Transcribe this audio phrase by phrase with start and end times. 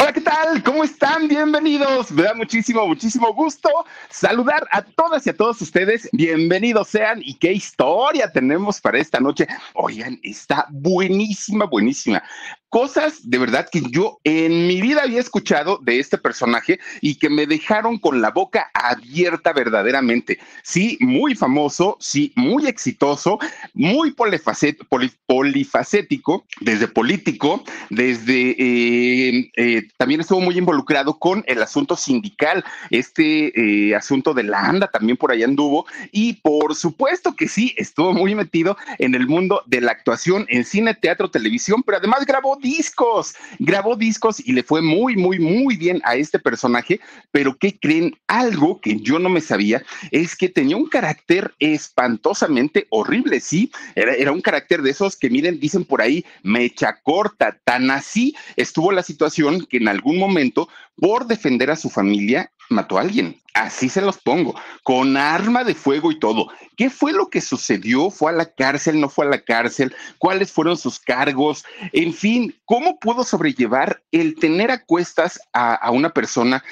[0.00, 0.62] Hola, ¿qué tal?
[0.62, 1.28] ¿Cómo están?
[1.28, 2.10] Bienvenidos.
[2.10, 3.68] Me da muchísimo, muchísimo gusto
[4.08, 6.08] saludar a todas y a todos ustedes.
[6.12, 9.46] Bienvenidos sean y qué historia tenemos para esta noche.
[9.74, 12.22] Oigan, está buenísima, buenísima
[12.70, 17.28] cosas de verdad que yo en mi vida había escuchado de este personaje y que
[17.28, 20.38] me dejaron con la boca abierta verdaderamente.
[20.62, 23.38] Sí, muy famoso, sí, muy exitoso,
[23.74, 32.64] muy polifacético, desde político, desde eh, eh, también estuvo muy involucrado con el asunto sindical,
[32.90, 37.74] este eh, asunto de la ANDA también por allá anduvo y por supuesto que sí,
[37.76, 42.24] estuvo muy metido en el mundo de la actuación en cine, teatro, televisión, pero además
[42.24, 47.56] grabó discos, grabó discos y le fue muy, muy, muy bien a este personaje, pero
[47.58, 48.16] ¿qué creen?
[48.26, 53.70] Algo que yo no me sabía es que tenía un carácter espantosamente horrible, ¿sí?
[53.94, 58.34] Era, era un carácter de esos que miren, dicen por ahí, mecha corta, tan así
[58.56, 63.36] estuvo la situación que en algún momento, por defender a su familia, mató a alguien.
[63.52, 64.54] Así se los pongo,
[64.84, 66.48] con arma de fuego y todo.
[66.76, 68.08] ¿Qué fue lo que sucedió?
[68.10, 69.00] ¿Fue a la cárcel?
[69.00, 69.94] ¿No fue a la cárcel?
[70.18, 71.64] ¿Cuáles fueron sus cargos?
[71.92, 76.62] En fin, ¿cómo pudo sobrellevar el tener a cuestas a, a una persona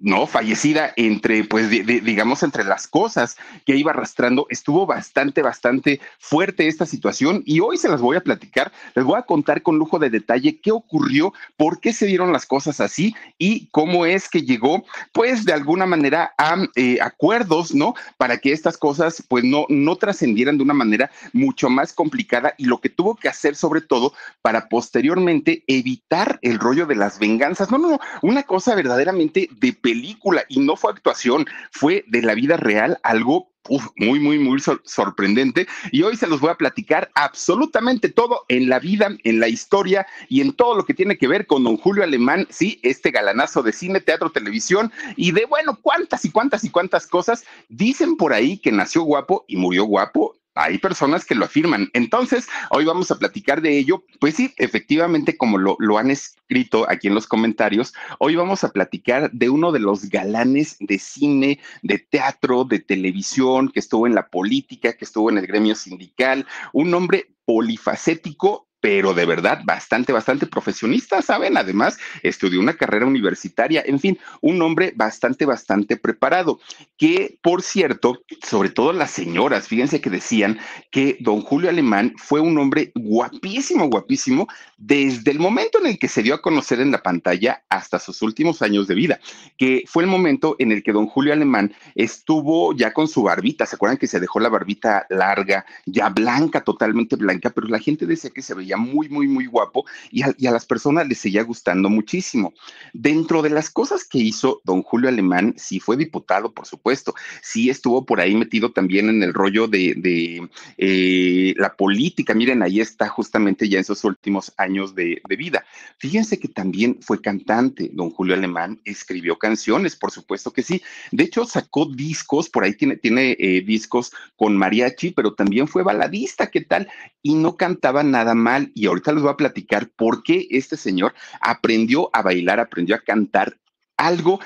[0.00, 6.66] no fallecida entre pues digamos entre las cosas que iba arrastrando estuvo bastante bastante fuerte
[6.66, 9.98] esta situación y hoy se las voy a platicar les voy a contar con lujo
[9.98, 14.42] de detalle qué ocurrió por qué se dieron las cosas así y cómo es que
[14.42, 19.66] llegó pues de alguna manera a eh, acuerdos no para que estas cosas pues no
[19.68, 23.80] no trascendieran de una manera mucho más complicada y lo que tuvo que hacer sobre
[23.80, 27.70] todo para posteriormente evitar el rollo de las venganzas.
[27.70, 32.34] No no no una cosa verdaderamente de película y no fue actuación, fue de la
[32.34, 33.50] vida real algo
[33.96, 35.66] muy, muy, muy sorprendente.
[35.92, 40.06] Y hoy se los voy a platicar absolutamente todo en la vida, en la historia
[40.28, 43.62] y en todo lo que tiene que ver con don Julio Alemán, sí, este galanazo
[43.62, 47.44] de cine, teatro, televisión y de, bueno, cuántas y cuántas y cuántas cosas.
[47.68, 51.90] Dicen por ahí que nació guapo y murió guapo hay personas que lo afirman.
[51.92, 54.04] Entonces, hoy vamos a platicar de ello.
[54.18, 59.30] Pues sí, efectivamente, como lo, han escrito aquí en los comentarios, hoy vamos a platicar
[59.32, 64.28] de uno de los galanes de cine, de teatro, de televisión, que estuvo en la
[64.28, 70.46] política, que estuvo en el gremio sindical, un hombre polifacético pero de verdad bastante, bastante
[70.46, 71.56] profesionista, ¿saben?
[71.56, 76.60] Además, estudió una carrera universitaria, en fin, un hombre bastante, bastante preparado,
[76.96, 80.58] que por cierto, sobre todo las señoras, fíjense que decían
[80.90, 86.08] que don Julio Alemán fue un hombre guapísimo, guapísimo, desde el momento en el que
[86.08, 89.20] se dio a conocer en la pantalla hasta sus últimos años de vida,
[89.58, 93.66] que fue el momento en el que don Julio Alemán estuvo ya con su barbita,
[93.66, 98.06] ¿se acuerdan que se dejó la barbita larga, ya blanca, totalmente blanca, pero la gente
[98.06, 101.88] decía que se veía muy, muy, muy guapo y a, las personas les seguía gustando
[101.88, 102.52] muchísimo.
[102.92, 107.70] Dentro de las cosas que hizo don Julio Alemán, sí fue diputado, por supuesto, sí
[107.70, 110.48] estuvo por ahí metido también en el rollo de,
[110.78, 112.34] eh, la política.
[112.34, 115.64] Miren, ahí está justamente ya en sus últimos años de, vida.
[115.98, 120.82] Fíjense que también fue cantante, don Julio Alemán, escribió canciones, por supuesto que sí.
[121.12, 125.82] De hecho, sacó discos, por ahí tiene, tiene eh, discos con mariachi, pero también fue
[125.82, 126.88] baladista, ¿qué tal?
[127.22, 131.14] Y no cantaba nada mal y ahorita les voy a platicar por qué este señor
[131.40, 133.58] aprendió a bailar, aprendió a cantar
[133.96, 134.40] algo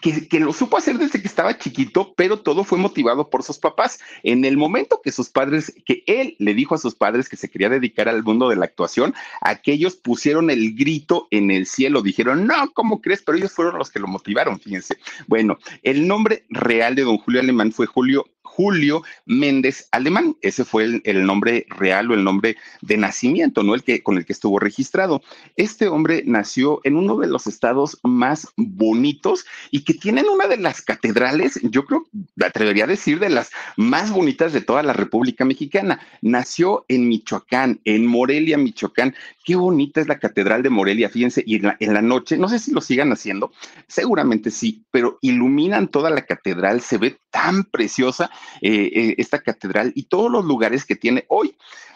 [0.00, 3.58] que, que, lo supo hacer desde que estaba chiquito, pero todo fue motivado por sus
[3.58, 4.00] papás.
[4.22, 7.50] En el momento que sus padres, que él le dijo a sus padres que se
[7.50, 12.46] quería dedicar al mundo de la actuación, aquellos pusieron el grito en el cielo, dijeron,
[12.46, 13.22] no, ¿cómo crees?
[13.22, 14.98] Pero ellos fueron los que lo motivaron, fíjense.
[15.26, 20.36] Bueno, el nombre real de don Julio Alemán fue Julio Julio Méndez Alemán.
[20.42, 23.74] Ese fue el, nombre real o el nombre de nacimiento, ¿no?
[23.74, 25.22] El que con el que estuvo registrado.
[25.56, 30.58] Este hombre nació en uno de los estados más bonitos y que tienen una de
[30.58, 34.92] las catedrales, yo creo, me atrevería a decir, de las más bonitas de toda la
[34.92, 36.00] República Mexicana.
[36.20, 39.14] Nació en Michoacán, en Morelia, Michoacán.
[39.44, 42.72] Qué bonita es la Catedral de Morelia, fíjense, y en la, noche, no sé si
[42.72, 43.52] lo sigan haciendo,
[43.86, 48.30] seguramente sí, pero iluminan toda la catedral, se ve tan preciosa
[48.60, 51.54] eh, eh, esta catedral y todos los lugares que tiene hoy.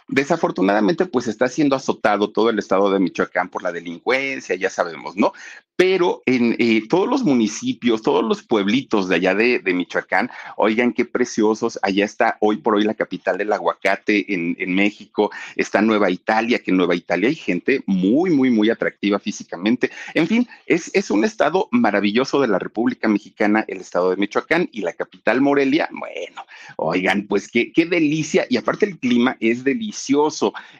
[0.09, 5.17] Desafortunadamente, pues está siendo azotado todo el estado de Michoacán por la delincuencia, ya sabemos,
[5.17, 5.33] ¿no?
[5.75, 11.05] Pero en eh, todos los municipios, todos los pueblitos de allá de, Michoacán, oigan qué
[11.05, 16.61] preciosos, allá está hoy por hoy la capital del aguacate en, México, está Nueva Italia,
[16.61, 19.91] que en Nueva Italia hay gente muy, muy, muy atractiva físicamente.
[20.15, 24.69] En fin, es, es un estado maravilloso de la República Mexicana, el estado de Michoacán
[24.71, 29.65] y la capital Morelia, bueno, oigan, pues qué, qué delicia, y aparte el clima es
[29.65, 29.96] delicioso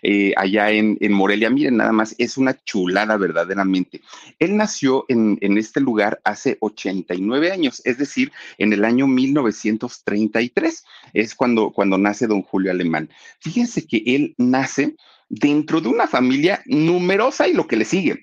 [0.03, 1.51] eh, allá en, Morelia.
[1.51, 4.01] Miren, nada más, es una chulada verdaderamente.
[4.39, 10.85] Él nació en, este lugar hace 89 años, es decir, en el año 1933,
[11.15, 13.09] es cuando, cuando nace don Julio Alemán.
[13.41, 14.97] Fíjense que él nace
[15.29, 18.23] dentro de una familia numerosa y lo que le sigue.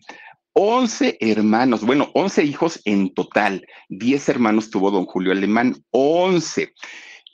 [0.54, 6.74] 11 hermanos, bueno, 11 hijos en total, 10 hermanos tuvo don Julio Alemán, 11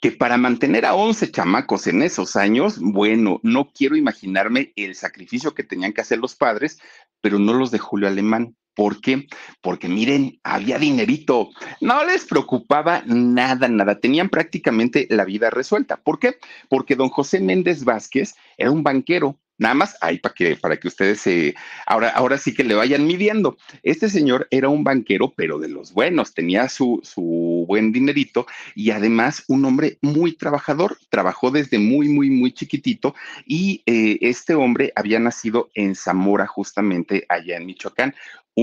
[0.00, 5.54] que para mantener a 11 chamacos en esos años, bueno, no quiero imaginarme el sacrificio
[5.54, 6.78] que tenían que hacer los padres,
[7.20, 8.56] pero no los de Julio Alemán.
[8.74, 9.26] ¿Por qué?
[9.60, 11.50] Porque miren, había dinerito,
[11.80, 15.98] no les preocupaba nada, nada, tenían prácticamente la vida resuelta.
[15.98, 16.36] ¿Por qué?
[16.68, 20.88] Porque don José Méndez Vázquez era un banquero, Nada más ahí para que, para que
[20.88, 21.54] ustedes se,
[21.86, 23.58] ahora, ahora sí que le vayan midiendo.
[23.82, 28.90] Este señor era un banquero, pero de los buenos, tenía su, su buen dinerito y
[28.90, 30.96] además un hombre muy trabajador.
[31.10, 33.14] Trabajó desde muy, muy, muy chiquitito
[33.44, 38.14] y eh, este hombre había nacido en Zamora, justamente allá en Michoacán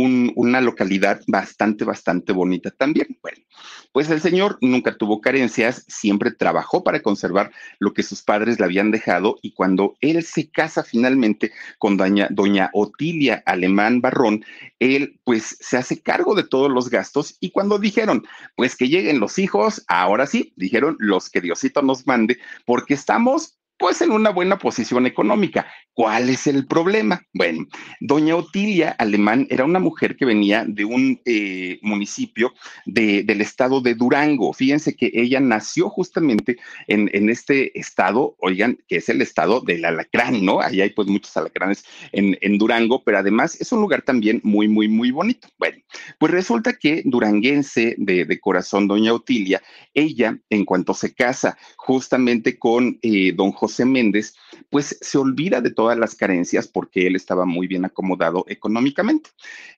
[0.04, 3.18] una localidad bastante, bastante bonita también.
[3.22, 3.38] Bueno,
[3.92, 8.66] pues el señor nunca tuvo carencias, siempre trabajó para conservar lo que sus padres le
[8.66, 14.46] habían dejado y cuando él se casa finalmente con doña, doña Otilia Alemán Barrón,
[14.80, 19.20] él pues se hace cargo de todos los gastos y cuando dijeron, pues que lleguen
[19.20, 24.32] los hijos, ahora sí, dijeron los que Diosito nos mande, porque estamos pues en una
[24.32, 25.68] buena posición económica.
[25.94, 27.24] ¿Cuál es el problema?
[27.34, 27.66] Bueno,
[28.00, 32.54] doña Otilia Alemán era una mujer que venía de un eh, municipio
[32.86, 34.54] del estado de Durango.
[34.54, 36.58] Fíjense que ella nació justamente
[36.88, 40.62] en, este estado, oigan, que es el estado del alacrán, ¿no?
[40.62, 44.68] Ahí hay pues muchos alacranes en, en Durango, pero además es un lugar también muy,
[44.68, 45.48] muy, muy bonito.
[45.58, 45.78] Bueno,
[46.20, 49.62] pues resulta que duranguense de, de corazón, doña Otilia,
[49.94, 54.36] ella, en cuanto se casa justamente con eh, don José Méndez,
[54.70, 59.30] pues se olvida de todas las carencias porque él estaba muy bien acomodado económicamente.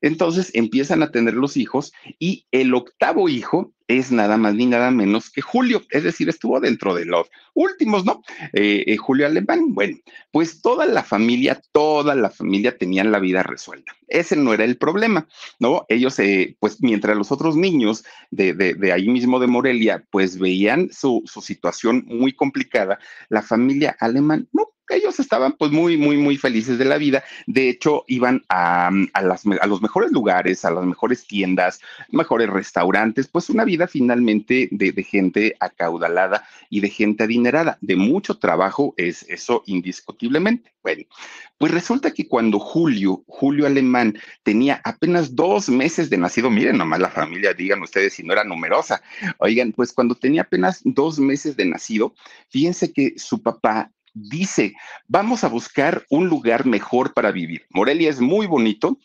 [0.01, 4.91] Entonces empiezan a tener los hijos y el octavo hijo es nada más ni nada
[4.91, 8.21] menos que Julio, es decir, estuvo dentro de los últimos, ¿no?
[8.53, 9.73] Eh, eh, Julio Alemán.
[9.73, 9.97] Bueno,
[10.31, 13.91] pues toda la familia, toda la familia tenían la vida resuelta.
[14.07, 15.27] Ese no era el problema,
[15.59, 15.85] ¿no?
[15.89, 20.89] Ellos, eh, pues mientras los otros niños de, de, ahí mismo de Morelia, pues veían
[20.91, 26.37] su, su situación muy complicada, la familia alemán, no, ellos estaban pues muy, muy, muy
[26.37, 27.23] felices de la vida.
[27.47, 32.49] De hecho, iban a, a, las, a, los mejores lugares, a las mejores tiendas, mejores
[32.49, 37.77] restaurantes, pues una vida finalmente de, de, gente acaudalada y de gente adinerada.
[37.81, 40.73] De mucho trabajo es eso indiscutiblemente.
[40.81, 41.03] Bueno,
[41.57, 47.01] pues resulta que cuando Julio, Julio Alemán, tenía apenas dos meses de nacido, miren nomás
[47.01, 49.01] la familia, digan ustedes si no era numerosa,
[49.39, 52.15] oigan, pues cuando tenía apenas dos meses de nacido,
[52.47, 54.73] fíjense que su papá dice,
[55.07, 57.65] vamos a buscar un lugar mejor para vivir.
[57.69, 58.99] Morelia es muy bonito,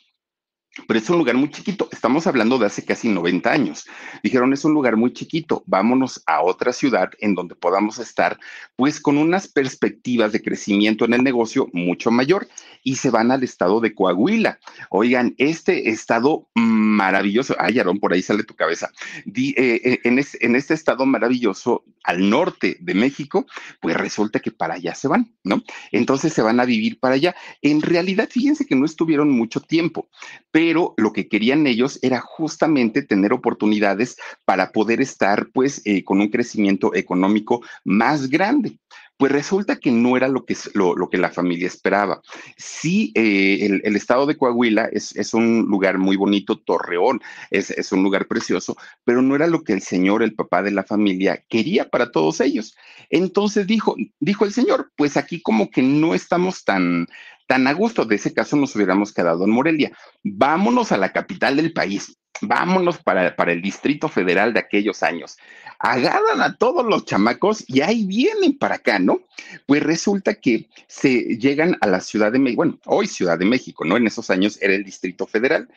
[0.87, 1.89] pero es un lugar muy chiquito.
[1.93, 3.87] Estamos hablando de hace casi 90 años.
[4.23, 8.39] Dijeron, es un lugar muy chiquito, vámonos a otra ciudad en donde podamos estar,
[8.77, 12.49] pues con unas perspectivas de crecimiento en el negocio mucho mayor.
[12.83, 14.59] Y se van al estado de Coahuila.
[14.91, 18.91] Oigan, este estado maravilloso, ay, Aarón, por ahí sale tu cabeza.
[19.27, 23.47] Eh, eh, en, en este estado maravilloso, al norte de México,
[23.81, 25.63] pues resulta que para allá se van, ¿no?
[25.91, 27.35] Entonces se van a vivir para allá.
[27.63, 30.09] En realidad, fíjense que no estuvieron mucho tiempo,
[30.51, 34.17] pero pero lo que querían ellos era justamente tener oportunidades
[34.47, 38.79] para poder estar pues eh, con un crecimiento económico más grande.
[39.17, 42.21] Pues resulta que no era lo que, lo, lo que la familia esperaba.
[42.57, 47.93] Sí, eh, el, estado de Coahuila es, es, un lugar muy bonito, Torreón es, es,
[47.93, 51.45] un lugar precioso, pero no era lo que el señor, el papá de la familia,
[51.49, 52.77] quería para todos ellos.
[53.09, 57.07] Entonces dijo, dijo el señor, pues aquí como que no estamos tan,
[57.47, 58.05] tan a gusto.
[58.05, 59.93] De ese caso nos hubiéramos quedado en Morelia.
[60.23, 62.19] Vámonos a la capital del país.
[62.41, 65.39] Vámonos para, para el Distrito Federal de aquellos años.
[65.79, 69.21] Agarran a todos los chamacos y ahí vienen para acá, ¿no?
[69.67, 73.85] Pues resulta que se llegan a la Ciudad de México, bueno, hoy Ciudad de México,
[73.85, 73.97] ¿no?
[73.97, 75.69] En esos años era el Distrito Federal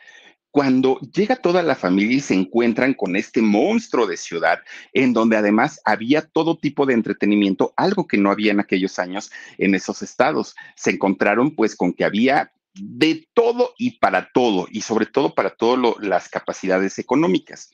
[0.50, 4.60] cuando llega toda la familia y se encuentran con este monstruo de ciudad,
[4.92, 9.30] en donde además había todo tipo de entretenimiento, algo que no había en aquellos años
[9.58, 10.56] en esos estados.
[10.74, 15.50] Se encontraron pues con que había de todo y para todo, y sobre todo para
[15.50, 17.70] todas las capacidades económicas.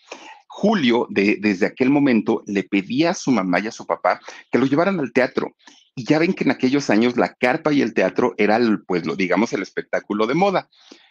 [0.47, 4.21] Julio, desde aquel momento, le pedía a su mamá y a su papá
[4.53, 5.57] que lo llevaran al teatro.
[5.97, 9.17] Y ya ven que en aquellos años la carpa y el teatro era, pues, lo,
[9.17, 10.69] digamos, el espectáculo de moda.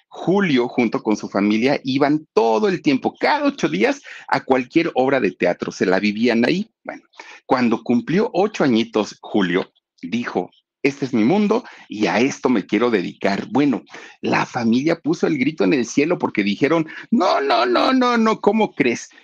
[0.08, 5.20] Julio, junto con su familia, iban todo el tiempo, cada ocho días, a cualquier obra
[5.20, 6.70] de teatro, se la vivían ahí.
[6.84, 7.04] Bueno,
[7.46, 10.52] cuando cumplió ocho añitos, Julio dijo,
[10.84, 13.48] este es mi mundo y a esto me quiero dedicar.
[13.50, 13.84] Bueno,
[14.22, 18.42] la familia puso el grito en el cielo porque dijeron, no, no, no, no, no,
[18.42, 19.10] ¿cómo crees?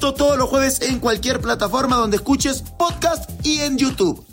[0.00, 4.24] Todos los jueves en cualquier plataforma donde escuches podcast y en YouTube.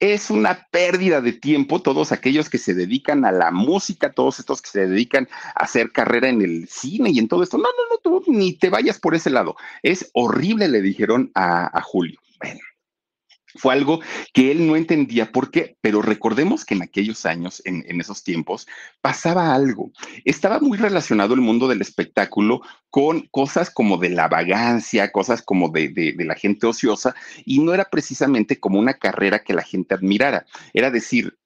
[0.00, 4.62] Es una pérdida de tiempo todos aquellos que se dedican a la música, todos estos
[4.62, 7.58] que se dedican a hacer carrera en el cine y en todo esto.
[7.58, 9.56] No, no, no, tú ni te vayas por ese lado.
[9.82, 12.18] Es horrible, le dijeron a Julio.
[13.56, 14.00] Fue algo
[14.32, 18.66] que él no entendía por qué, pero recordemos que en aquellos años, en, esos tiempos,
[19.00, 19.90] pasaba algo.
[20.24, 25.70] Estaba muy relacionado el mundo del espectáculo con cosas como de la vagancia, cosas como
[25.70, 27.14] de, de la gente ociosa,
[27.44, 30.44] y no era precisamente como una carrera que la gente admirara.
[30.74, 31.38] Era decir,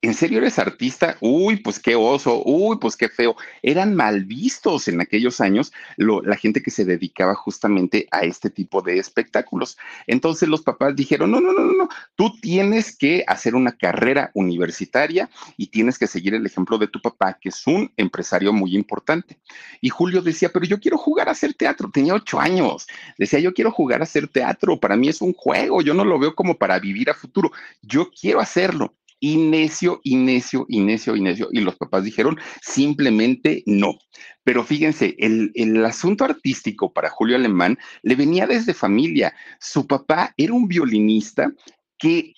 [0.00, 1.16] ¿En serio eres artista?
[1.20, 3.34] Uy, pues qué oso, uy, pues qué feo.
[3.62, 8.80] Eran mal vistos en aquellos años la gente que se dedicaba justamente a este tipo
[8.80, 9.76] de espectáculos.
[10.06, 15.28] Entonces los papás dijeron, no, no, no, no, tú tienes que hacer una carrera universitaria
[15.56, 19.40] y tienes que seguir el ejemplo de tu papá, que es un empresario muy importante.
[19.80, 21.90] Y Julio decía, pero yo quiero jugar a hacer teatro.
[21.92, 22.86] Tenía ocho años.
[23.18, 24.78] Decía, yo quiero jugar a hacer teatro.
[24.78, 25.82] Para mí es un juego.
[25.82, 27.50] Yo no lo veo como para vivir a futuro.
[27.82, 31.48] Yo quiero hacerlo y necio, y necio, y necio, necio.
[31.52, 33.98] Y los papás dijeron simplemente no.
[34.44, 39.34] Pero fíjense, el, el, asunto artístico para Julio Alemán le venía desde familia.
[39.60, 41.52] Su papá era un violinista
[41.98, 42.32] que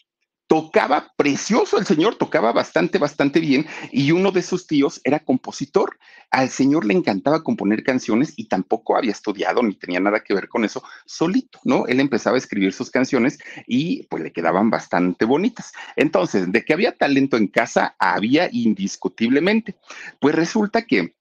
[0.50, 5.96] tocaba precioso, el señor tocaba bastante, bastante bien y uno de sus tíos era compositor.
[6.32, 10.48] Al señor le encantaba componer canciones y tampoco había estudiado ni tenía nada que ver
[10.48, 11.86] con eso solito, ¿no?
[11.86, 13.38] Él empezaba a escribir sus canciones
[13.68, 15.72] y pues le quedaban bastante bonitas.
[15.94, 19.76] Entonces, de que había talento en casa, había indiscutiblemente.
[20.18, 21.14] Pues resulta que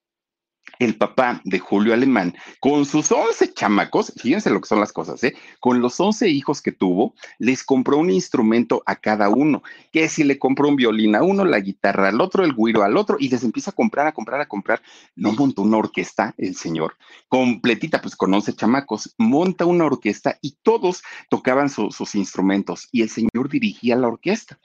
[0.80, 5.22] el papá de Julio Alemán, con sus 11 chamacos, fíjense lo que son las cosas,
[5.22, 5.36] ¿eh?
[5.60, 10.24] con los 11 hijos que tuvo, les compró un instrumento a cada uno, que si
[10.24, 13.28] le compró un violín a uno, la guitarra al otro, el guiro al otro, y
[13.28, 14.82] les empieza a comprar, a comprar, a comprar.
[15.14, 16.96] No montó una orquesta el señor,
[17.28, 23.10] completita, pues con 11 chamacos, monta una orquesta y todos tocaban sus instrumentos y el
[23.10, 24.58] señor dirigía la orquesta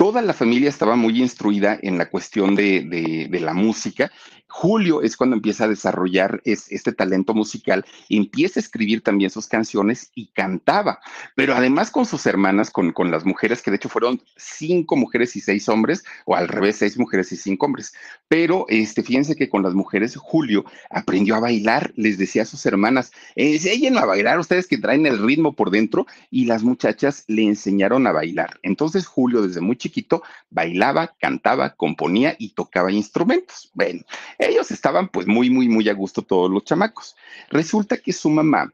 [0.00, 4.10] toda la familia estaba muy instruida en la cuestión de, la música
[4.50, 10.10] Julio es cuando empieza a desarrollar este talento musical, empieza a escribir también sus canciones
[10.14, 10.98] y cantaba,
[11.36, 15.40] pero además con sus hermanas, con, las mujeres, que de hecho fueron cinco mujeres y
[15.40, 17.94] seis hombres, o al revés, seis mujeres y cinco hombres.
[18.28, 22.66] Pero este, fíjense que con las mujeres Julio aprendió a bailar, les decía a sus
[22.66, 27.44] hermanas, enseñen a bailar, ustedes que traen el ritmo por dentro, y las muchachas le
[27.44, 28.58] enseñaron a bailar.
[28.62, 33.70] Entonces Julio desde muy chiquito bailaba, cantaba, componía y tocaba instrumentos.
[33.74, 34.02] Bueno,
[34.38, 37.16] ellos estaban pues muy, muy, muy a gusto todos los chamacos.
[37.50, 38.72] Resulta que su mamá,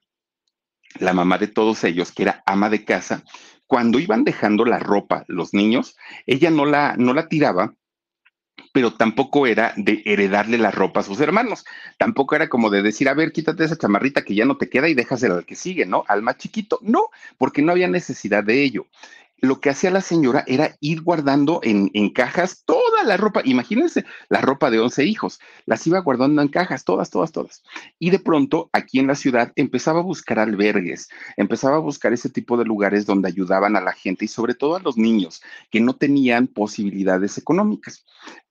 [0.99, 3.23] la mamá de todos ellos, que era ama de casa,
[3.67, 5.97] cuando iban dejando la ropa los niños,
[6.27, 7.75] ella no la, no la tiraba,
[8.73, 11.65] pero tampoco era de heredarle la ropa a sus hermanos.
[11.99, 14.89] Tampoco era como de decir, a ver, quítate esa chamarrita que ya no te queda
[14.89, 16.05] y déjasela al que sigue, ¿no?
[16.09, 16.79] Al más chiquito.
[16.83, 17.09] No,
[17.39, 18.87] porque no había necesidad de ello
[19.39, 23.43] lo que hacía la señora era ir guardando en, cajas toda la ropa.
[23.45, 25.41] Imagínense la ropa de 11 hijos.
[25.67, 27.63] Las iba guardando en cajas, todas, todas, todas.
[27.99, 32.31] Y de pronto, aquí en la ciudad, empezaba a buscar albergues, empezaba a buscar ese
[32.31, 35.81] tipo de lugares donde ayudaban a la gente y sobre todo a los niños que
[35.81, 38.05] no tenían posibilidades económicas.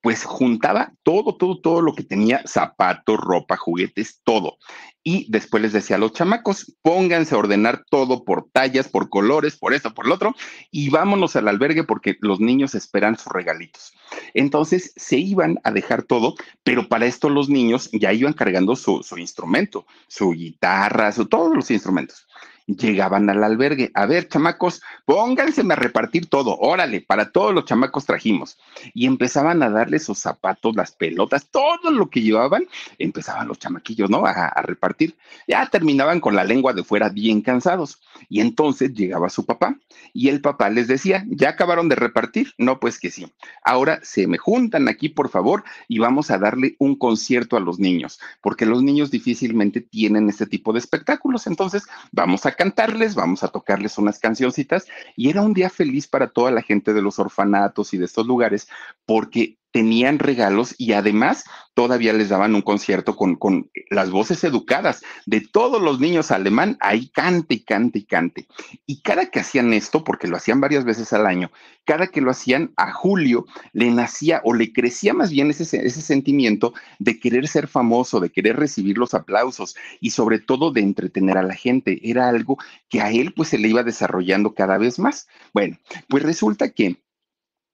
[0.05, 4.59] Pues juntaba todo, todo, todo lo que tenía, zapatos, ropa, juguetes, todo
[5.07, 9.55] y después les decía a los chamacos, pónganse a ordenar todo por tallas, por colores,
[9.55, 10.35] por esto, por lo otro,
[10.71, 13.93] y vámonos al albergue porque los niños esperan sus regalitos.
[14.35, 19.03] Entonces se iban a dejar todo, pero para esto los niños ya iban cargando su,
[19.03, 22.27] su instrumento, su guitarra, su, todos los instrumentos
[22.67, 23.91] llegaban al albergue.
[23.93, 28.57] A ver, chamacos, pónganse a repartir todo, órale, para todos los chamacos trajimos.
[28.93, 32.67] Y empezaban a darle sus zapatos, las pelotas, todo lo que llevaban,
[32.97, 34.25] empezaban los chamaquillos, ¿no?
[34.25, 35.15] A, a repartir.
[35.47, 38.01] Ya terminaban con la lengua de fuera bien cansados.
[38.29, 39.77] Y entonces llegaba su papá
[40.13, 42.53] y el papá les decía, ¿ya acabaron de repartir?
[42.57, 43.27] No, pues que sí.
[43.63, 47.79] Ahora se me juntan aquí, por favor, y vamos a darle un concierto a los
[47.79, 51.47] niños, porque los niños difícilmente tienen este tipo de espectáculos.
[51.47, 54.85] Entonces, vamos a cantarles, vamos a tocarles unas cancioncitas
[55.15, 58.25] y era un día feliz para toda la gente de los orfanatos y de estos
[58.25, 58.67] lugares
[59.05, 65.03] porque tenían regalos y además todavía les daban un concierto con, con, las voces educadas
[65.25, 68.47] de todos los niños alemán, ahí cante y cante y cante.
[68.85, 71.51] Y cada que hacían esto, porque lo hacían varias veces al año,
[71.83, 76.01] cada que lo hacían a Julio le nacía o le crecía más bien ese, ese
[76.01, 81.37] sentimiento de querer ser famoso, de querer recibir los aplausos y sobre todo de entretener
[81.37, 81.99] a la gente.
[82.01, 85.27] Era algo que a él pues se le iba desarrollando cada vez más.
[85.53, 85.77] Bueno,
[86.07, 86.95] pues resulta que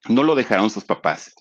[0.09, 1.35] no lo dejaron sus papás.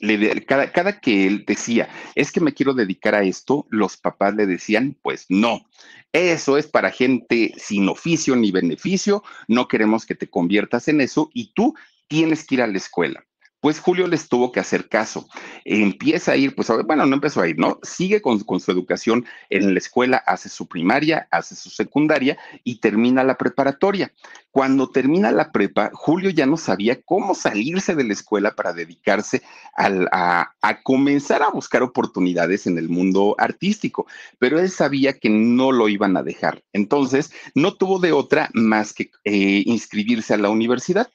[0.46, 4.46] cada, cada, que él decía, es que me quiero dedicar a esto, los papás le
[4.46, 5.66] decían, pues no,
[6.12, 11.30] eso es para gente sin oficio ni beneficio, no queremos que te conviertas en eso
[11.32, 11.74] y tú
[12.08, 13.24] tienes que ir a la escuela.
[13.60, 15.28] Pues Julio les tuvo que hacer caso.
[15.64, 17.78] Empieza a ir, pues bueno, no empezó a ir, ¿no?
[17.82, 23.22] Sigue con, su educación en la escuela, hace su primaria, hace su secundaria y termina
[23.22, 24.12] la preparatoria.
[24.50, 29.42] Cuando termina la prepa, Julio ya no sabía cómo salirse de la escuela para dedicarse
[29.76, 34.06] a, a, comenzar a buscar oportunidades en el mundo artístico,
[34.38, 36.64] pero él sabía que no lo iban a dejar.
[36.72, 41.10] Entonces, no tuvo de otra más que eh, inscribirse a la universidad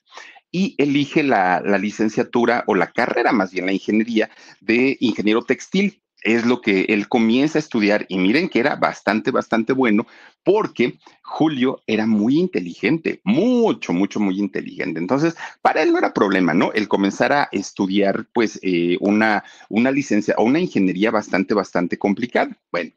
[0.55, 4.29] y elige la, licenciatura o la carrera, más bien la ingeniería
[4.61, 9.31] de ingeniero textil es lo que él comienza a estudiar y miren que era bastante,
[9.31, 10.07] bastante bueno
[10.43, 14.97] porque Julio era muy inteligente, mucho, mucho, muy inteligente.
[14.97, 16.71] Entonces, para él no era problema, ¿no?
[16.71, 22.57] El comenzar a estudiar pues eh, una, una licencia o una ingeniería bastante, bastante complicada.
[22.71, 22.91] Bueno,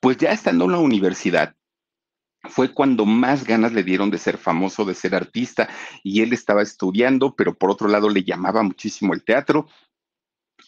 [0.00, 1.54] pues ya estando en la universidad,
[2.48, 5.68] fue cuando más ganas le dieron de ser famoso, de ser artista,
[6.02, 9.66] y él estaba estudiando, pero por otro lado le llamaba muchísimo el teatro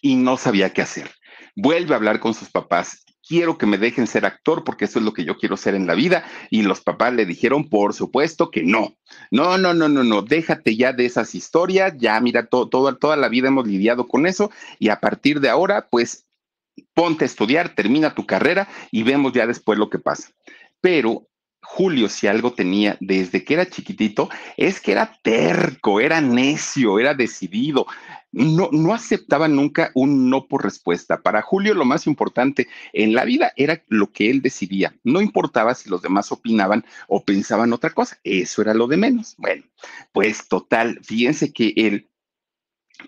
[0.01, 1.11] y no sabía qué hacer.
[1.55, 3.05] Vuelve a hablar con sus papás.
[3.27, 5.87] Quiero que me dejen ser actor porque eso es lo que yo quiero ser en
[5.87, 6.25] la vida.
[6.51, 8.97] Y los papás le dijeron, por supuesto que no.
[9.31, 10.23] No, no, no, no, no.
[10.23, 11.95] Déjate ya de esas historias.
[11.99, 14.51] Ya, mira, todo, toda la vida hemos lidiado con eso.
[14.79, 16.27] Y a partir de ahora, pues
[16.95, 20.31] ponte a estudiar, termina tu carrera y vemos ya después lo que pasa.
[20.81, 21.27] Pero
[21.69, 27.13] Julio, si algo tenía desde que era chiquitito, es que era terco, era necio, era
[27.13, 27.87] decidido.
[28.33, 31.23] No, no aceptaba nunca un no por respuesta.
[31.23, 34.95] Para Julio lo más importante en la vida era lo que él decidía.
[35.05, 38.19] No importaba si los demás opinaban o pensaban otra cosa.
[38.25, 39.35] Eso era lo de menos.
[39.37, 39.65] Bueno,
[40.13, 42.09] pues total, fíjense que él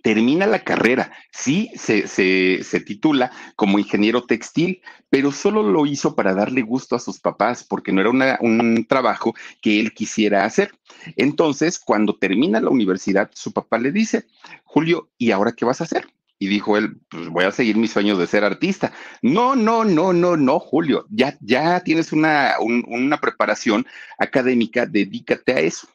[0.03, 6.35] termina la carrera, sí, se, se, titula como ingeniero textil, pero solo lo hizo para
[6.35, 10.73] darle gusto a sus papás, porque no era un trabajo que él quisiera hacer.
[11.17, 14.27] Entonces, cuando termina la universidad, su papá le dice,
[14.65, 16.07] Julio, ¿y ahora qué vas a hacer?
[16.41, 18.93] Y dijo él, pues voy a seguir mis sueños de ser artista.
[19.23, 23.85] No, no, no, no, no, Julio, ya, ya tienes una, una preparación
[24.19, 25.89] académica, dedícate a eso.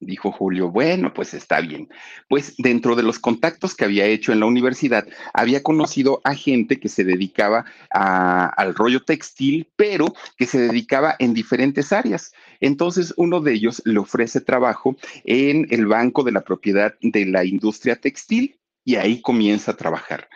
[0.00, 1.88] Dijo Julio, bueno, pues está bien.
[2.28, 6.78] Pues dentro de los contactos que había hecho en la universidad, había conocido a gente
[6.78, 12.32] que se dedicaba al rollo textil, pero que se dedicaba en diferentes áreas.
[12.60, 17.44] Entonces, uno de ellos le ofrece trabajo en el Banco de la Propiedad de la
[17.44, 20.28] Industria Textil y ahí comienza a trabajar.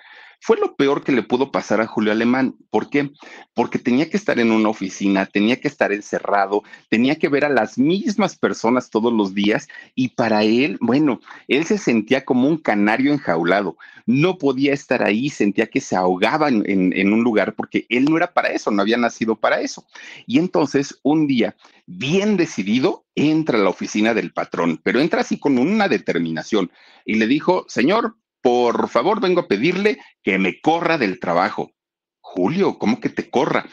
[0.45, 2.57] Fue lo peor que le pudo pasar a Julio Alemán.
[2.69, 3.13] ¿Por qué?
[3.55, 7.49] Porque tenía que estar en una oficina, tenía que estar encerrado, tenía que ver a
[7.49, 12.57] las mismas personas todos los días y para él, bueno, él se sentía como un
[12.57, 13.77] canario enjaulado.
[14.05, 18.17] No podía estar ahí, sentía que se ahogaba en, en un lugar porque él no
[18.17, 19.87] era para eso, no había nacido para eso.
[20.27, 21.55] Y entonces un día,
[21.87, 26.73] bien decidido, entra a la oficina del patrón, pero entra así con una determinación
[27.05, 31.71] y le dijo, señor, por favor, vengo a pedirle que me corra del trabajo.
[32.21, 33.67] Julio, ¿cómo que te corra?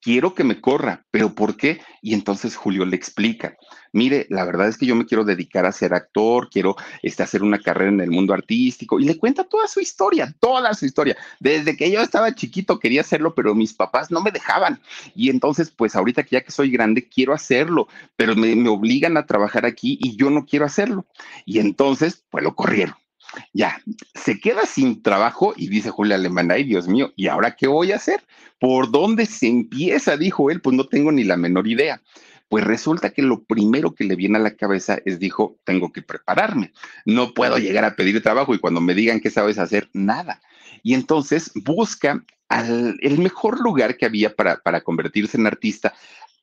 [0.00, 1.80] Quiero que me corra, pero ¿por qué?
[2.02, 3.56] Y entonces Julio le explica,
[3.92, 7.42] mire, la verdad es que yo me quiero dedicar a ser actor, quiero este, hacer
[7.42, 11.16] una carrera en el mundo artístico y le cuenta toda su historia, toda su historia.
[11.40, 14.80] Desde que yo estaba chiquito quería hacerlo, pero mis papás no me dejaban.
[15.14, 19.16] Y entonces, pues ahorita que ya que soy grande, quiero hacerlo, pero me, me obligan
[19.16, 21.06] a trabajar aquí y yo no quiero hacerlo.
[21.46, 23.03] Y entonces, pues lo corrieron
[23.52, 23.80] ya,
[24.14, 27.92] se queda sin trabajo y dice Julia Alemán, ay Dios mío, ¿y ahora qué voy
[27.92, 28.22] a hacer?
[28.58, 30.16] ¿Por dónde se empieza?
[30.16, 32.00] Dijo él, pues no tengo ni la menor idea.
[32.48, 36.02] Pues resulta que lo primero que le viene a la cabeza es, dijo, tengo que
[36.02, 36.72] prepararme,
[37.04, 40.40] no puedo llegar a pedir trabajo y cuando me digan qué sabes hacer, nada.
[40.82, 45.94] Y entonces busca el mejor lugar que había para, para convertirse en artista,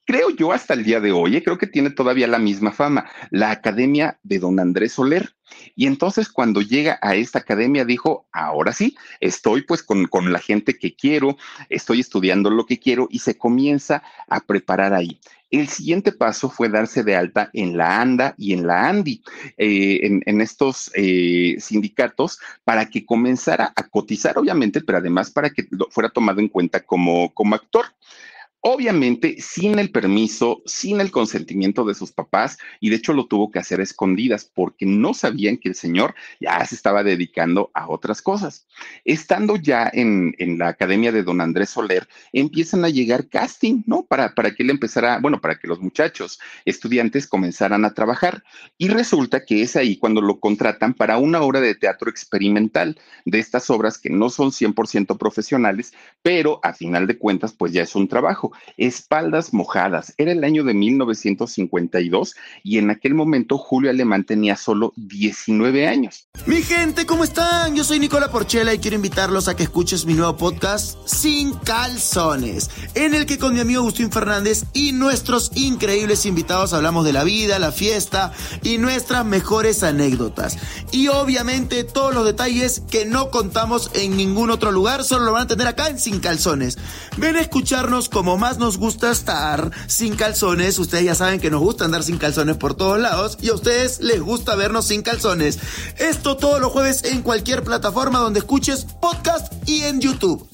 [0.06, 1.44] creo yo hasta el día de hoy, ¿eh?
[1.44, 5.36] creo que tiene todavía la misma fama, la Academia de Don Andrés Soler.
[5.76, 10.78] Y entonces cuando llega a esta academia dijo, ahora sí, estoy pues con, la gente
[10.78, 11.38] que quiero,
[11.70, 15.20] estoy estudiando lo que quiero y se comienza a preparar ahí.
[15.50, 19.22] El siguiente paso fue darse de alta en la ANDA y en la ANDI,
[19.58, 25.68] eh, en, estos eh, sindicatos, para que comenzara a cotizar, obviamente, pero además para que
[25.90, 27.86] fuera tomado en cuenta como, como actor
[28.62, 33.52] obviamente sin el permiso, sin el consentimiento de sus papás, y de hecho lo tuvo
[33.52, 38.22] que hacer escondidas porque no sabían que el señor ya se estaba dedicando a otras
[38.22, 38.68] cosas.
[39.04, 44.04] Estando ya en, la academia de don Andrés Soler, empiezan a llegar casting, ¿no?
[44.04, 48.44] Para, para que él empezara, bueno, para que los muchachos, estudiantes, comenzaran a trabajar.
[48.78, 53.40] Y resulta que es ahí cuando lo contratan para una obra de teatro experimental, de
[53.40, 57.96] estas obras que no son 100% profesionales, pero a final de cuentas, pues ya es
[57.96, 58.51] un trabajo.
[58.78, 60.14] Espaldas Mojadas.
[60.18, 66.28] Era el año de 1952 y en aquel momento Julio Alemán tenía solo 19 años.
[66.46, 67.76] Mi gente, ¿cómo están?
[67.76, 72.70] Yo soy Nicola Porchela y quiero invitarlos a que escuches mi nuevo podcast Sin Calzones,
[72.96, 77.24] en el que con mi amigo Agustín Fernández y nuestros increíbles invitados hablamos de la
[77.24, 78.32] vida, la fiesta
[78.64, 80.58] y nuestras mejores anécdotas.
[80.92, 85.44] Y obviamente todos los detalles que no contamos en ningún otro lugar, solo lo van
[85.44, 86.78] a tener acá en Sin Calzones.
[87.18, 90.80] Ven a escucharnos como más nos gusta estar sin calzones.
[90.80, 94.02] Ustedes ya saben que nos gusta andar sin calzones por todos lados y a ustedes
[94.02, 95.60] les gusta vernos sin calzones.
[96.00, 100.51] Esto todos los jueves en cualquier plataforma donde escuches podcast y en YouTube.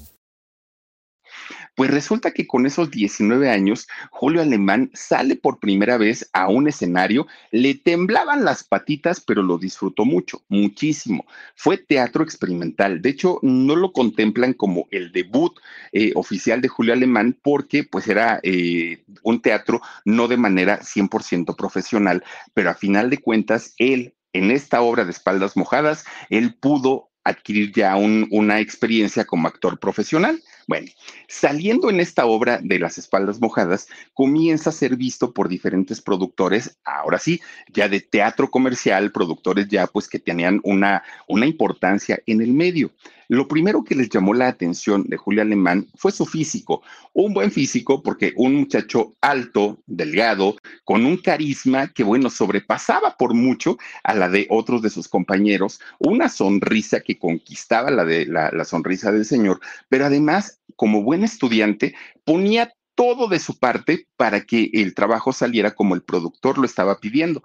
[1.77, 6.67] Pues resulta que con esos 19 años, Julio Alemán sale por primera vez a un
[6.67, 11.27] escenario, le temblaban las patitas, pero lo disfrutó mucho, muchísimo.
[11.55, 15.59] Fue teatro experimental, de hecho, no lo contemplan como el debut
[15.91, 21.55] eh, oficial de Julio Alemán porque pues era eh, un teatro no de manera 100%
[21.55, 22.23] profesional,
[22.55, 27.71] pero a final de cuentas, él en esta obra de espaldas mojadas, él pudo adquirir
[27.71, 30.41] ya una experiencia como actor profesional.
[30.67, 30.87] Bueno,
[31.29, 36.77] saliendo en esta obra de las espaldas mojadas, comienza a ser visto por diferentes productores,
[36.83, 37.39] ahora sí,
[37.71, 42.91] ya de teatro comercial, productores ya pues que tenían una, una importancia en el medio.
[43.29, 46.81] Lo primero que les llamó la atención de Julio Alemán fue su físico,
[47.13, 53.33] un buen físico porque un muchacho alto, delgado, con un carisma que, bueno, sobrepasaba por
[53.33, 58.49] mucho a la de otros de sus compañeros, una sonrisa que conquistaba la de la,
[58.51, 64.45] la sonrisa del señor, pero además, como buen estudiante, ponía todo de su parte para
[64.45, 67.43] que el trabajo saliera como el productor lo estaba pidiendo.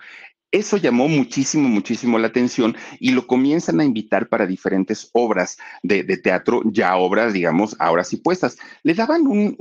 [0.51, 6.05] Eso llamó muchísimo, muchísimo la atención y lo comienzan a invitar para diferentes obras de,
[6.19, 8.59] teatro, ya obras, digamos, ahora sí puestas.
[8.83, 9.57] Le daban un,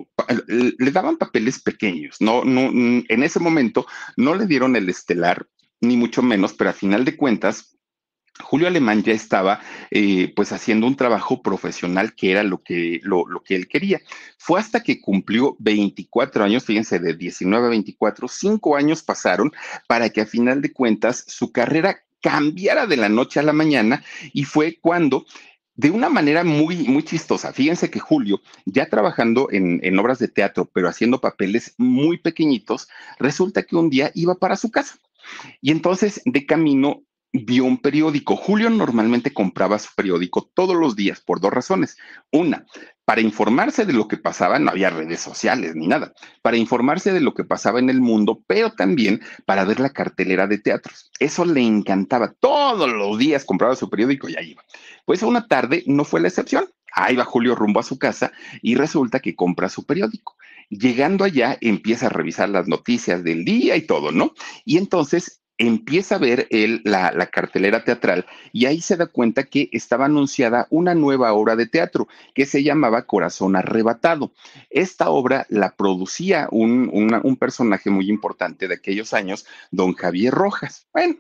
[0.48, 2.62] le daban papeles pequeños, no, no,
[3.08, 3.86] en ese momento
[4.18, 5.48] no le dieron el estelar,
[5.80, 7.78] ni mucho menos, pero a final de cuentas,
[8.40, 13.28] Julio Alemán ya estaba eh, pues haciendo un trabajo profesional que era lo que, lo,
[13.28, 14.02] lo, que él quería.
[14.38, 19.52] Fue hasta que cumplió 24 años, fíjense, de 19 a 24, cinco años pasaron
[19.88, 24.04] para que a final de cuentas su carrera cambiara de la noche a la mañana
[24.32, 25.26] y fue cuando
[25.76, 27.54] de una manera muy, muy chistosa.
[27.54, 32.88] Fíjense que Julio, ya trabajando en, en, obras de teatro, pero haciendo papeles muy pequeñitos,
[33.18, 35.00] resulta que un día iba para su casa.
[35.60, 38.36] Y entonces, de camino, vio un periódico.
[38.36, 41.98] Julio normalmente compraba su periódico todos los días por dos razones.
[42.32, 42.66] Una,
[43.06, 47.22] para informarse de lo que pasaba, no había redes sociales ni nada, para informarse de
[47.22, 51.12] lo que pasaba en el mundo, pero también para ver la cartelera de teatros.
[51.20, 52.34] Eso le encantaba.
[52.40, 54.64] Todos los días compraba su periódico y ahí iba.
[55.06, 56.66] Pues una tarde no fue la excepción.
[56.94, 60.36] Ahí va Julio rumbo a su casa y resulta que compra su periódico.
[60.70, 64.34] Llegando allá, empieza a revisar las noticias del día y todo, ¿no?
[64.66, 66.48] Y entonces empieza a ver
[66.84, 71.68] la, cartelera teatral y ahí se da cuenta que estaba anunciada una nueva obra de
[71.68, 74.34] teatro que se llamaba Corazón Arrebatado.
[74.72, 80.88] Esta obra la producía un, personaje muy importante de aquellos años, don Javier Rojas.
[80.94, 81.16] Bueno,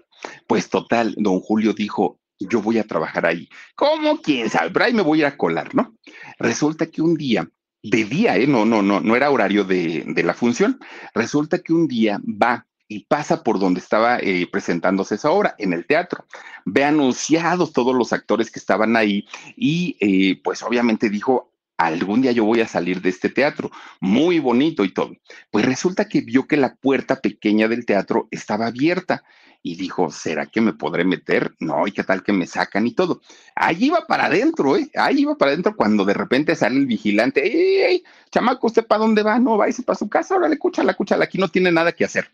[0.47, 3.47] pues total, don Julio dijo, yo voy a trabajar ahí.
[3.75, 4.21] ¿Cómo?
[4.21, 4.71] ¿Quién sabe?
[4.71, 5.95] Pero ahí me voy a colar, ¿no?
[6.39, 7.47] Resulta que un día
[7.84, 8.47] de día, ¿eh?
[8.47, 10.80] no, no, no, no era horario de, la función.
[11.13, 15.71] Resulta que un día va y pasa por donde estaba eh, presentándose esa obra, en
[15.71, 16.25] el teatro.
[16.65, 19.25] Ve anunciados todos los actores que estaban ahí
[19.56, 24.39] y eh, pues obviamente dijo, algún día yo voy a salir de este teatro, muy
[24.39, 25.13] bonito y todo.
[25.49, 29.23] Pues resulta que vio que la puerta pequeña del teatro estaba abierta
[29.63, 31.56] y dijo, ¿será que me podré meter?
[31.60, 33.21] No, y qué tal que me sacan y todo.
[33.56, 34.91] Ahí iba para adentro, ¿eh?
[34.95, 39.23] Ahí iba para adentro cuando de repente sale el vigilante, ¡ey, chamaco, usted para dónde
[39.23, 39.39] va?
[39.39, 42.30] No, y para su casa, órale, cúchala, cúchala, aquí no tiene nada que hacer.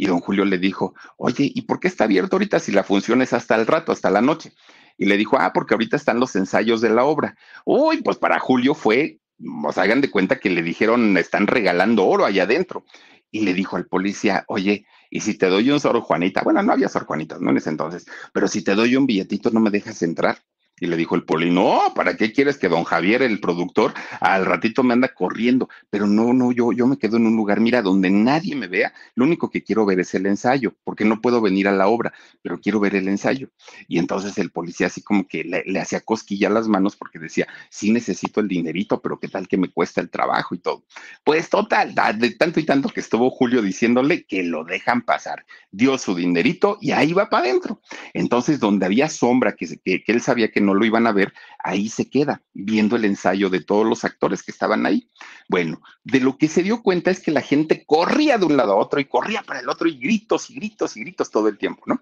[0.00, 3.20] Y don Julio le dijo, oye, ¿y por qué está abierto ahorita si la función
[3.20, 4.54] es hasta el rato, hasta la noche?
[4.96, 7.36] Y le dijo, ah, porque ahorita están los ensayos de la obra.
[7.66, 9.20] Uy, pues para Julio fue,
[9.62, 12.86] o sea, hagan de cuenta que le dijeron, están regalando oro allá adentro.
[13.30, 16.40] Y le dijo al policía, oye, ¿y si te doy un Sor Juanita?
[16.44, 17.50] Bueno, no había Sor Juanitas, ¿no?
[17.50, 20.38] En ese entonces, pero si te doy un billetito, ¿no me dejas entrar?
[20.80, 24.46] Y le dijo el poli, no, ¿para qué quieres que don Javier, el productor, al
[24.46, 25.68] ratito me anda corriendo?
[25.90, 28.92] Pero no, no, yo, yo me quedo en un lugar, mira, donde nadie me vea,
[29.14, 32.12] lo único que quiero ver es el ensayo, porque no puedo venir a la obra,
[32.42, 33.50] pero quiero ver el ensayo.
[33.88, 37.92] Y entonces el policía así como que le, hacía cosquilla las manos porque decía, sí
[37.92, 40.84] necesito el dinerito, pero qué tal que me cuesta el trabajo y todo.
[41.24, 45.98] Pues total, de tanto y tanto que estuvo Julio diciéndole que lo dejan pasar, dio
[45.98, 47.80] su dinerito y ahí va para adentro.
[48.14, 51.32] Entonces, donde había sombra, que, que, que él sabía que no lo iban a ver,
[51.58, 55.08] ahí se queda, viendo el ensayo de todos los actores que estaban ahí.
[55.48, 58.72] Bueno, de lo que se dio cuenta es que la gente corría de un lado
[58.72, 61.58] a otro y corría para el otro y gritos y gritos y gritos todo el
[61.58, 62.00] tiempo, ¿no?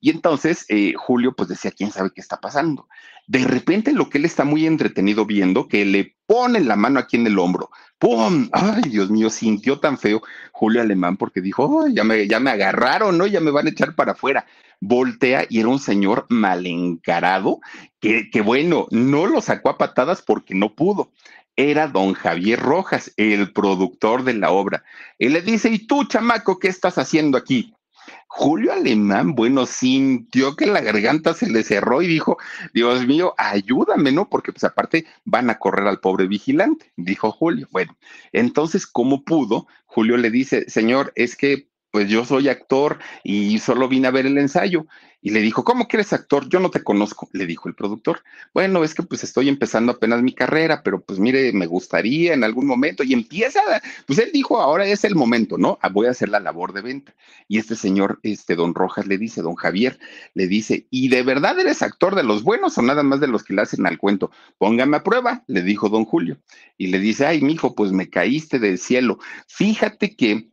[0.00, 2.88] Y entonces eh, Julio pues decía, ¿quién sabe qué está pasando?
[3.26, 7.16] De repente lo que él está muy entretenido viendo, que le pone la mano aquí
[7.16, 8.48] en el hombro, ¡pum!
[8.52, 9.30] ¡Ay, Dios mío!
[9.30, 10.22] Sintió tan feo
[10.52, 13.26] Julio Alemán porque dijo, ya, me, ya me agarraron, ¿no?
[13.26, 14.46] Ya me van a echar para afuera
[14.80, 17.60] voltea y era un señor mal encarado,
[18.00, 21.12] que, bueno, no lo sacó a patadas porque no pudo.
[21.56, 24.84] Era don Javier Rojas, el productor de la obra.
[25.18, 27.74] Él le dice, ¿y tú, chamaco, qué estás haciendo aquí?
[28.26, 32.36] Julio Alemán, bueno, sintió que la garganta se le cerró y dijo,
[32.72, 34.28] Dios mío, ayúdame, ¿no?
[34.28, 37.68] Porque pues aparte van a correr al pobre vigilante, dijo Julio.
[37.70, 37.96] Bueno,
[38.32, 39.68] entonces, ¿cómo pudo?
[39.86, 44.26] Julio le dice, señor, es que pues yo soy actor y solo vine a ver
[44.26, 44.84] el ensayo.
[45.22, 46.48] Y le dijo, ¿cómo que eres actor?
[46.48, 48.24] Yo no te conozco, le dijo el productor.
[48.52, 52.42] Bueno, es que pues estoy empezando apenas mi carrera, pero pues mire, me gustaría en
[52.42, 53.04] algún momento.
[53.04, 53.60] Y empieza,
[54.08, 55.78] pues él dijo, ahora es el momento, ¿no?
[55.82, 57.14] Ah, voy a hacer la labor de venta.
[57.46, 60.00] Y este señor, este don Rojas, le dice, don Javier,
[60.34, 63.44] le dice, ¿y de verdad eres actor de los buenos o nada más de los
[63.44, 64.32] que le hacen al cuento?
[64.58, 66.38] Póngame a prueba, le dijo don Julio.
[66.76, 69.20] Y le dice, ay, mijo, pues me caíste del cielo.
[69.46, 70.50] Fíjate que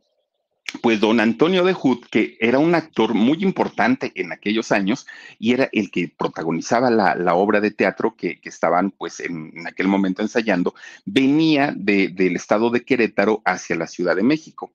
[0.80, 5.06] pues don Antonio de Hood, que era un actor muy importante en aquellos años
[5.38, 10.22] y era el que protagonizaba la, obra de teatro que, estaban pues en, aquel momento
[10.22, 14.72] ensayando, venía del estado de Querétaro hacia la Ciudad de México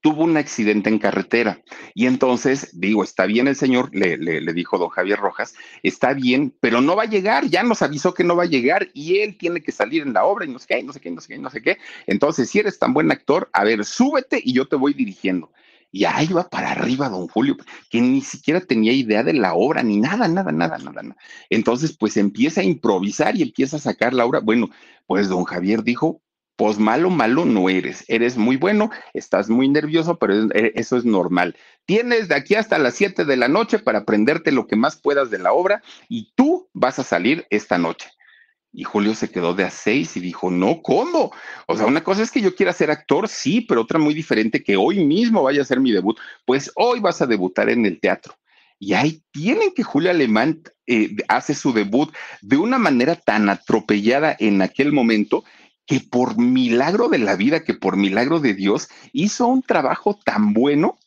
[0.00, 1.62] tuvo un accidente en carretera.
[1.94, 6.54] Y entonces, digo, está bien el señor, le, le, dijo don Javier Rojas, está bien,
[6.60, 9.36] pero no va a llegar, ya nos avisó que no va a llegar y él
[9.36, 11.28] tiene que salir en la obra y no sé qué, no sé qué, no sé
[11.28, 11.78] qué, no sé qué.
[12.06, 15.50] Entonces, si eres tan buen actor, a ver, súbete y yo te voy dirigiendo.
[15.92, 17.56] Y ahí va para arriba don Julio,
[17.90, 21.16] que ni siquiera tenía idea de la obra, ni nada, nada, nada, nada, nada.
[21.48, 24.40] Entonces, pues empieza a improvisar y empieza a sacar la obra.
[24.40, 24.68] Bueno,
[25.06, 26.20] pues don Javier dijo,
[26.56, 28.04] pues malo, malo no eres.
[28.08, 31.56] Eres muy bueno, estás muy nervioso, pero e, eso es normal.
[31.84, 35.30] Tienes de aquí hasta las 7 de la noche para aprenderte lo que más puedas
[35.30, 38.10] de la obra y tú vas a salir esta noche.
[38.72, 41.32] Y Julio se quedó de a seis y dijo, no, ¿cómo?
[41.66, 44.62] O sea, una cosa es que yo quiera ser actor, sí, pero otra muy diferente,
[44.62, 46.18] que hoy mismo vaya a ser mi debut.
[46.44, 48.34] Pues hoy vas a debutar en el teatro.
[48.78, 54.36] Y ahí tienen que Julio Alemán eh, hace su debut de una manera tan atropellada
[54.38, 55.44] en aquel momento
[55.86, 60.52] que por milagro de la vida, que por milagro de Dios, hizo un trabajo tan
[60.52, 60.98] bueno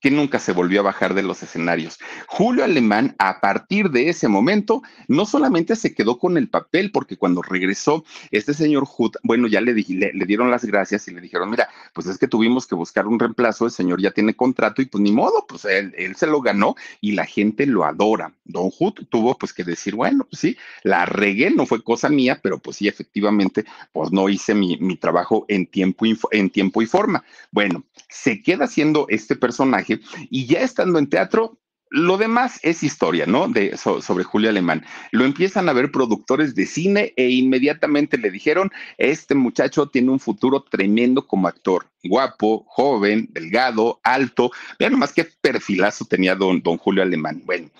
[0.00, 1.98] que nunca se volvió a bajar de los escenarios.
[2.26, 7.16] Julio Alemán, a partir de ese momento, no solamente se quedó con el papel, porque
[7.16, 11.50] cuando regresó este señor Hood, bueno, ya le, le, dieron las gracias y le dijeron,
[11.50, 14.86] mira, pues es que tuvimos que buscar un reemplazo, el señor ya tiene contrato y
[14.86, 18.32] pues ni modo, pues él, se lo ganó y la gente lo adora.
[18.44, 22.38] Don Hood tuvo pues que decir, bueno, pues sí, la regué, no fue cosa mía,
[22.42, 26.86] pero pues sí, efectivamente, pues no hice mi, mi trabajo en tiempo, en tiempo y
[26.86, 27.24] forma.
[27.50, 29.95] Bueno, se queda haciendo este personaje
[30.30, 33.48] y ya estando en teatro, lo demás es historia, ¿no?
[33.48, 34.84] De, sobre Julio Alemán.
[35.12, 40.18] Lo empiezan a ver productores de cine e inmediatamente le dijeron, este muchacho tiene un
[40.18, 44.50] futuro tremendo como actor, guapo, joven, delgado, alto.
[44.78, 47.42] Vean nomás qué perfilazo tenía don, don Julio Alemán.
[47.44, 47.70] Bueno,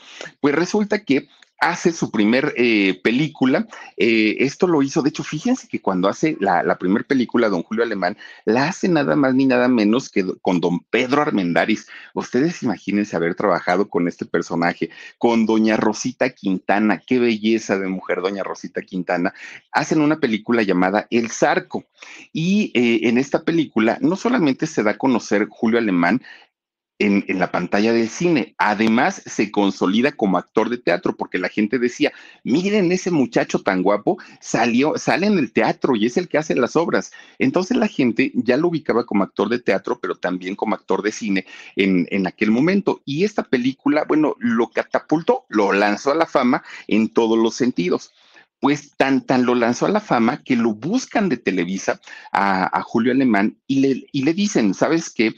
[0.40, 3.66] pues resulta que hace su primer eh, película.
[3.97, 7.85] Eh, esto lo hizo, de hecho, fíjense que cuando hace la, primera película, don Julio
[7.85, 11.87] Alemán, la hace nada más ni nada menos que con don Pedro Armendáriz.
[12.14, 18.21] Ustedes imagínense haber trabajado con este personaje, con doña Rosita Quintana, qué belleza de mujer,
[18.21, 19.33] doña Rosita Quintana.
[19.73, 21.85] Hacen una película llamada El Zarco.
[22.33, 26.21] Y eh, en esta película no solamente se da a conocer Julio Alemán,
[26.98, 28.54] en, la pantalla del cine.
[28.59, 32.12] Además, se consolida como actor de teatro, porque la gente decía,
[32.44, 36.54] miren ese muchacho tan guapo, salió, sale en el teatro y es el que hace
[36.54, 37.12] las obras.
[37.38, 41.12] Entonces la gente ya lo ubicaba como actor de teatro, pero también como actor de
[41.12, 43.02] cine en, en aquel momento.
[43.04, 48.12] Y esta película, bueno, lo catapultó, lo lanzó a la fama en todos los sentidos
[48.59, 52.00] pues tan, tan lo lanzó a la fama que lo buscan de Televisa
[52.32, 55.35] a, Julio Alemán y le, y le dicen, ¿sabes qué?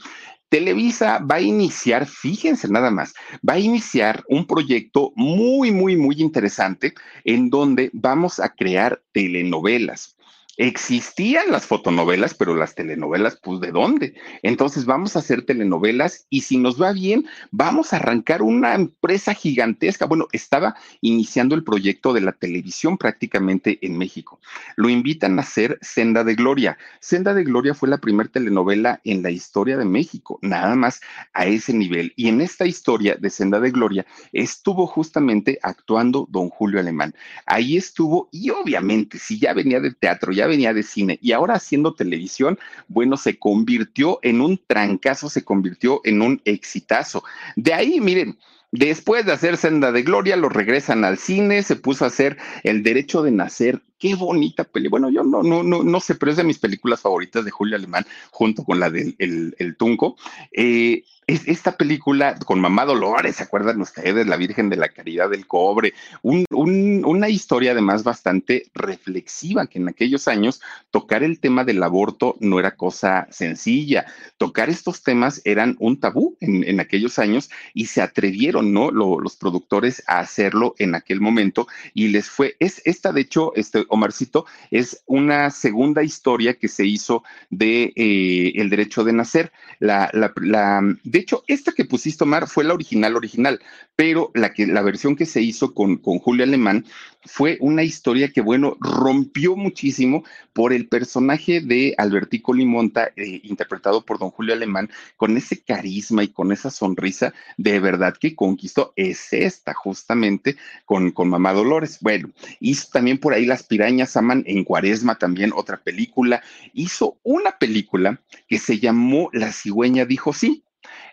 [0.49, 3.13] Televisa va a iniciar, fíjense nada más,
[3.47, 10.17] va a iniciar un proyecto muy, muy, muy interesante en donde vamos a crear telenovelas.
[10.61, 14.15] Existían las fotonovelas, pero las telenovelas, pues ¿de dónde?
[14.43, 19.33] Entonces vamos a hacer telenovelas y si nos va bien, vamos a arrancar una empresa
[19.33, 20.05] gigantesca.
[20.05, 24.41] Bueno, estaba iniciando el proyecto de la televisión prácticamente en México.
[24.75, 26.77] Lo invitan a hacer Senda de Gloria.
[26.99, 30.99] Senda de Gloria fue la primera telenovela en la historia de México, nada más
[31.31, 32.11] a ese nivel.
[32.17, 37.15] Y en esta historia de Senda de Gloria estuvo justamente actuando don Julio Alemán.
[37.45, 41.55] Ahí estuvo y obviamente si ya venía de teatro, ya venía de cine y ahora
[41.55, 47.23] haciendo televisión, bueno, se convirtió en un trancazo, se convirtió en un exitazo.
[47.55, 48.37] De ahí, miren,
[48.71, 52.83] Después de hacer Senda de Gloria, lo regresan al cine, se puso a hacer El
[52.83, 53.81] Derecho de Nacer.
[53.99, 54.87] Qué bonita peli.
[54.87, 57.75] Bueno, yo no, no, no, no sé, pero es de mis películas favoritas de Julio
[57.75, 60.15] Alemán, junto con la del el, el Tunco.
[60.53, 64.25] Eh, esta película con Mamá Dolores, ¿se acuerdan ustedes?
[64.25, 70.27] La Virgen de la Caridad del Cobre, una historia además bastante reflexiva, que en aquellos
[70.27, 70.59] años
[70.89, 74.05] tocar el tema del aborto no era cosa sencilla,
[74.37, 78.89] tocar estos temas eran un tabú en, aquellos años y se atrevieron, ¿no?
[78.89, 83.85] los productores a hacerlo en aquel momento y les fue, es esta de hecho, este
[83.89, 91.19] Omarcito, es una segunda historia que se hizo de eh, El Derecho de Nacer, de
[91.19, 93.59] hecho, esta que pusiste, Omar, fue la original, original,
[93.95, 96.85] pero la, que, la versión que se hizo con, con Julio Alemán
[97.25, 100.23] fue una historia que, bueno, rompió muchísimo
[100.53, 106.23] por el personaje de Albertico Limonta, eh, interpretado por don Julio Alemán, con ese carisma
[106.23, 108.93] y con esa sonrisa de verdad que conquistó.
[108.95, 111.99] Es esta, justamente, con, con Mamá Dolores.
[112.01, 116.43] Bueno, hizo también por ahí Las Pirañas Aman en Cuaresma, también otra película.
[116.73, 120.65] Hizo una película que se llamó La cigüeña dijo sí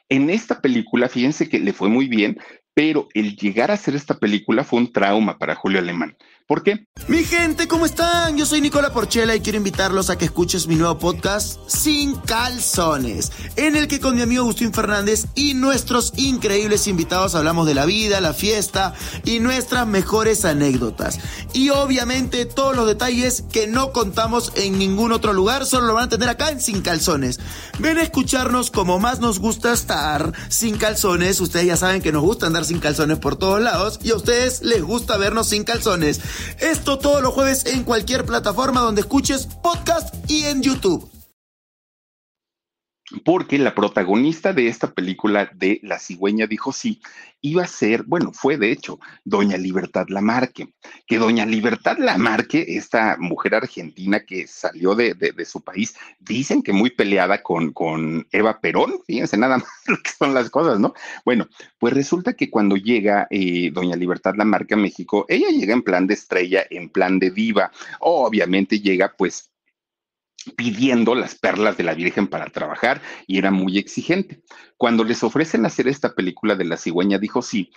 [0.09, 2.41] en esta película, fíjense que le fue muy bien,
[2.77, 6.15] pero el llegar a hacer esta película fue un trauma para Julio Alemán.
[6.47, 6.87] ¿Por qué?
[7.09, 8.37] Mi gente, ¿cómo están?
[8.37, 13.33] Yo soy Nicola Porchela y quiero invitarlos a que escuches mi nuevo podcast Sin Calzones,
[13.57, 17.87] en el que con mi amigo Agustín Fernández y nuestros increíbles invitados hablamos de la
[17.87, 21.19] vida, la fiesta y nuestras mejores anécdotas.
[21.55, 26.05] Y obviamente todos los detalles que no contamos en ningún otro lugar, solo lo van
[26.05, 27.41] a tener acá en Sin Calzones.
[27.79, 31.41] Ven a escucharnos como más nos gusta estar sin calzones.
[31.41, 34.63] Ustedes ya saben que nos gusta andar sin calzones por todos lados y a ustedes
[34.63, 36.21] les gusta vernos sin calzones.
[36.59, 41.16] Esto todos los jueves en cualquier plataforma donde escuches podcast y en YouTube
[43.25, 47.01] porque la protagonista de esta película de La cigüeña dijo sí,
[47.41, 50.75] iba a ser, bueno, fue de hecho Doña Libertad Lamarque,
[51.07, 55.15] que Doña Libertad Lamarque, esta mujer argentina que salió de,
[55.45, 60.11] su país, dicen que muy peleada con, con Eva Perón, fíjense nada más lo que
[60.11, 60.93] son las cosas, ¿no?
[61.25, 61.47] Bueno,
[61.79, 66.07] pues resulta que cuando llega eh, Doña Libertad Lamarque a México, ella llega en plan
[66.07, 69.53] de estrella, en plan de diva, obviamente llega pues
[70.57, 74.43] pidiendo las perlas de la Virgen para trabajar y era muy exigente.
[74.77, 77.71] Cuando les ofrecen hacer esta película de la cigüeña, dijo sí,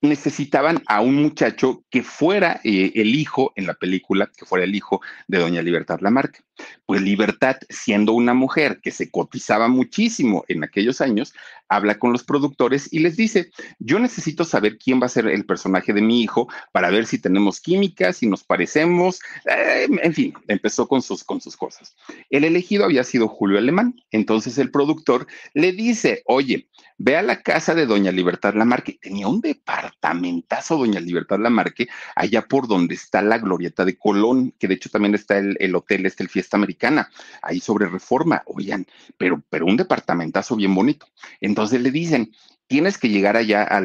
[0.00, 4.74] necesitaban a un muchacho que fuera eh, el hijo en la película, que fuera el
[4.74, 6.40] hijo de doña Libertad Lamarque.
[6.86, 11.34] Pues Libertad, siendo una mujer que se cotizaba muchísimo en aquellos años,
[11.68, 15.44] habla con los productores y les dice, yo necesito saber quién va a ser el
[15.44, 20.34] personaje de mi hijo para ver si tenemos química, si nos parecemos, eh, en fin,
[20.48, 21.94] empezó con sus, con sus cosas.
[22.30, 27.42] El elegido había sido Julio Alemán, entonces el productor le dice, oye, ve a la
[27.42, 29.40] casa de doña Libertad Lamarque, tenía un
[29.86, 34.90] departamentazo doña Libertad Lamarque, allá por donde está la glorieta de Colón, que de hecho
[34.90, 37.10] también está el, el hotel, este el Fiesta Americana,
[37.42, 41.06] ahí sobre reforma, oigan, pero, pero un departamentazo bien bonito.
[41.40, 42.32] Entonces le dicen,
[42.66, 43.80] tienes que llegar allá a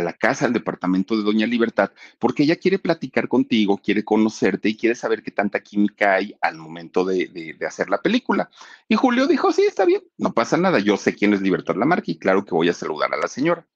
[0.00, 4.76] la casa, al departamento de Doña Libertad, porque ella quiere platicar contigo, quiere conocerte y
[4.76, 8.50] quiere saber qué tanta química hay al momento de, hacer la película.
[8.88, 12.12] Y Julio dijo, sí, está bien, no pasa nada, yo sé quién es Libertad Lamarque
[12.12, 13.66] y claro que voy a saludar a la señora.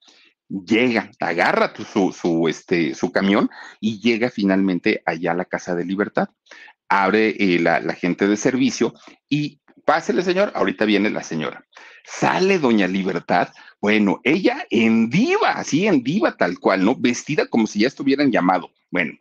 [0.49, 5.85] Llega, agarra su, su, este, su camión y llega finalmente allá a la casa de
[5.85, 6.29] Libertad
[6.89, 8.95] abre eh, la, gente de servicio
[9.29, 11.65] y pásele, señor, ahorita viene la señora.
[12.05, 13.49] Sale doña Libertad,
[13.81, 16.97] bueno, ella en diva, así en diva tal cual, ¿no?
[16.97, 18.71] Vestida como si ya estuvieran llamado.
[18.91, 19.13] Bueno,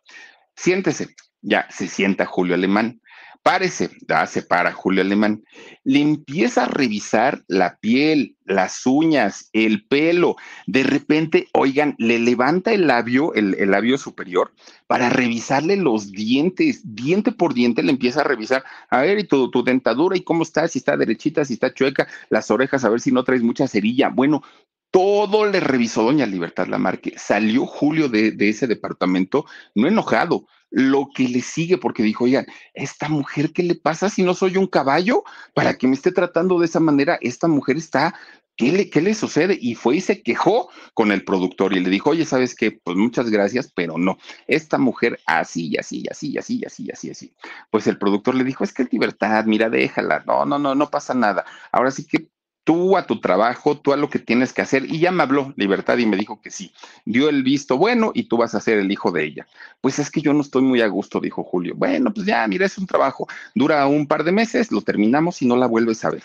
[0.56, 1.10] siéntese,
[1.42, 3.02] ya se sienta Julio Alemán.
[3.48, 5.42] Párese, ya se para Julio Alemán.
[5.86, 10.36] Le empieza a revisar la piel, las uñas, el pelo.
[10.66, 14.54] De repente, oigan, le levanta el labio, el, labio superior,
[14.86, 18.66] para revisarle los dientes, diente por diente, le empieza a revisar.
[18.90, 22.52] A ver, y tu, dentadura, y cómo está, si está derechita, si está chueca, las
[22.52, 24.10] orejas, a ver si no traes mucha cerilla.
[24.10, 24.44] Bueno,
[24.92, 27.14] todo le revisó doña Libertad Lamarque.
[27.18, 29.46] Salió Julio de, ese departamento,
[29.76, 34.24] no enojado, lo que le sigue, porque dijo, oigan, esta mujer, ¿qué le pasa si
[34.24, 37.18] no soy un caballo para que me esté tratando de esa manera?
[37.22, 38.14] Esta mujer está
[38.58, 39.56] ¿Qué le, ¿qué le, sucede?
[39.62, 42.72] Y fue y se quejó con el productor y le dijo, oye, ¿sabes qué?
[42.72, 47.34] Pues muchas gracias, pero no, esta mujer así, y así, así, así, así, así, así.
[47.70, 50.90] Pues el productor le dijo, es que es libertad, mira, déjala, no, no, no, no
[50.90, 51.46] pasa nada.
[51.72, 52.30] Ahora sí que
[52.68, 54.84] tú a tu trabajo, tú a lo que tienes que hacer.
[54.94, 56.74] Y ya me habló Libertad y me dijo que sí.
[57.06, 59.48] Dio el visto bueno y tú vas a ser el hijo de ella.
[59.80, 61.76] Pues es que yo no estoy muy a gusto, dijo Julio.
[61.78, 63.26] Bueno, pues ya, mira, es un trabajo.
[63.56, 66.24] Dura un par de meses, lo terminamos y no la vuelves a ver.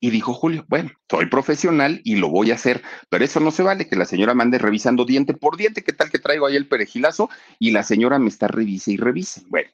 [0.00, 3.62] Y dijo Julio, bueno, soy profesional y lo voy a hacer, pero eso no se
[3.62, 6.68] vale, que la señora mande revisando diente por diente, ¿qué tal que traigo ahí el
[6.68, 7.30] perejilazo?
[7.58, 9.42] Y la señora me está revise y revise.
[9.48, 9.70] Bueno,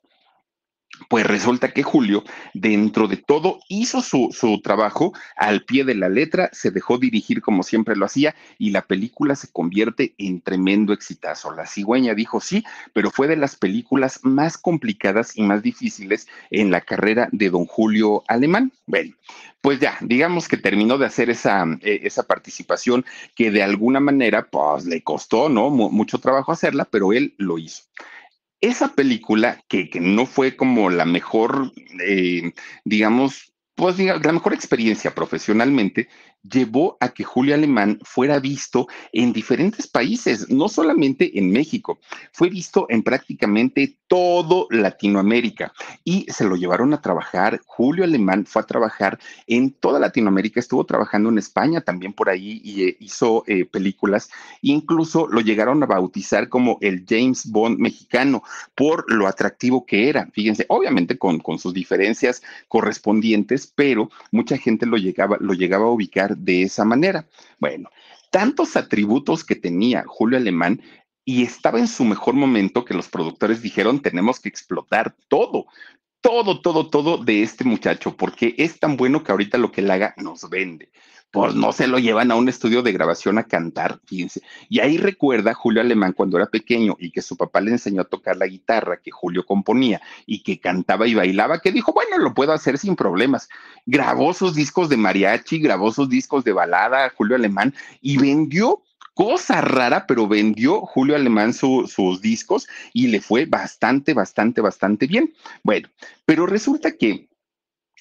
[1.09, 2.25] pues resulta que Julio,
[2.55, 7.43] dentro de todo, hizo su, su, trabajo al pie de la letra, se dejó dirigir
[7.43, 11.53] como siempre lo hacía y la película se convierte en tremendo exitazo.
[11.53, 16.71] La cigüeña dijo sí, pero fue de las películas más complicadas y más difíciles en
[16.71, 18.73] la carrera de don Julio Alemán.
[18.87, 19.15] Bueno,
[19.61, 24.49] pues ya, digamos que terminó de hacer esa, eh, esa participación que de alguna manera,
[24.49, 25.71] pues le costó, ¿no?
[25.71, 27.83] mucho trabajo hacerla, pero él lo hizo
[28.61, 31.73] esa película, que, que, no fue como la mejor,
[32.07, 32.53] eh,
[32.85, 36.09] digamos, pues la mejor experiencia profesionalmente,
[36.51, 41.99] llevó a que Julio Alemán fuera visto en diferentes países, no solamente en México,
[42.33, 45.73] fue visto en prácticamente todo Latinoamérica
[46.05, 47.61] y se lo llevaron a trabajar.
[47.67, 52.61] Julio Alemán fue a trabajar en toda Latinoamérica, estuvo trabajando en España también por ahí
[52.63, 54.31] y eh, hizo eh, películas,
[54.63, 58.43] incluso lo llegaron a bautizar como el James Bond mexicano
[58.75, 60.29] por lo atractivo que era.
[60.33, 65.91] Fíjense, obviamente con, con sus diferencias correspondientes, pero mucha gente lo llegaba, lo llegaba a
[65.91, 67.27] ubicar de esa manera.
[67.59, 67.91] Bueno,
[68.31, 70.81] tantos atributos que tenía Julio Alemán
[71.25, 75.67] y estaba en su mejor momento que los productores dijeron tenemos que explotar todo,
[76.27, 79.91] todo, todo, todo de este muchacho, porque es tan bueno que ahorita lo que él
[79.93, 80.91] haga nos vende
[81.37, 84.41] pues no se lo llevan a un estudio de grabación a cantar, fíjense.
[84.71, 88.05] Y ahí recuerda Julio Alemán cuando era pequeño y que su papá le enseñó a
[88.05, 92.33] tocar la guitarra que Julio componía y que cantaba y bailaba, que dijo, bueno, lo
[92.33, 93.51] puedo hacer sin problemas.
[93.85, 98.81] Grabó sus discos de mariachi, grabó sus discos de balada, Julio Alemán, y vendió
[99.17, 105.33] cosa rara, pero vendió Julio Alemán sus discos y le fue bastante, bastante, bastante bien.
[105.63, 105.89] Bueno,
[106.27, 107.27] pero resulta que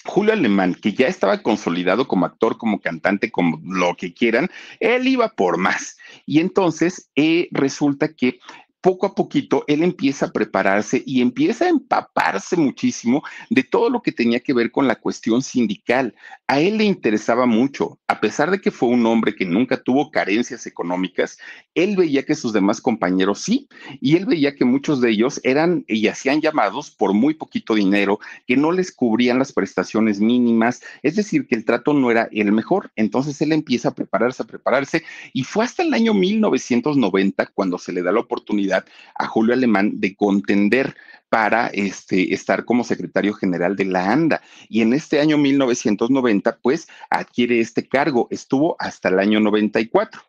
[0.04, 5.08] Julio Alemán, que ya estaba consolidado como actor, como cantante, como lo que quieran, él
[5.08, 5.96] iba por más.
[6.26, 8.38] Y entonces eh, resulta que
[8.80, 14.02] poco a poquito él empieza a prepararse y empieza a empaparse muchísimo de todo lo
[14.02, 16.14] que tenía que ver con la cuestión sindical.
[16.46, 20.10] A él le interesaba mucho, a pesar de que fue un hombre que nunca tuvo
[20.10, 21.38] carencias económicas,
[21.74, 23.68] él veía que sus demás compañeros sí,
[24.00, 28.20] y él veía que muchos de ellos eran y hacían llamados por muy poquito dinero,
[28.46, 32.52] que no les cubrían las prestaciones mínimas, es decir, que el trato no era el
[32.52, 32.92] mejor.
[32.96, 35.02] Entonces él empieza a prepararse, a prepararse,
[35.32, 38.75] y fue hasta el año 1990 cuando se le da la oportunidad
[39.14, 40.96] a Julio Alemán de contender
[41.28, 44.42] para este, estar como secretario general de la ANDA.
[44.68, 48.28] Y en este año 1990, pues adquiere este cargo.
[48.30, 50.22] Estuvo hasta el año 94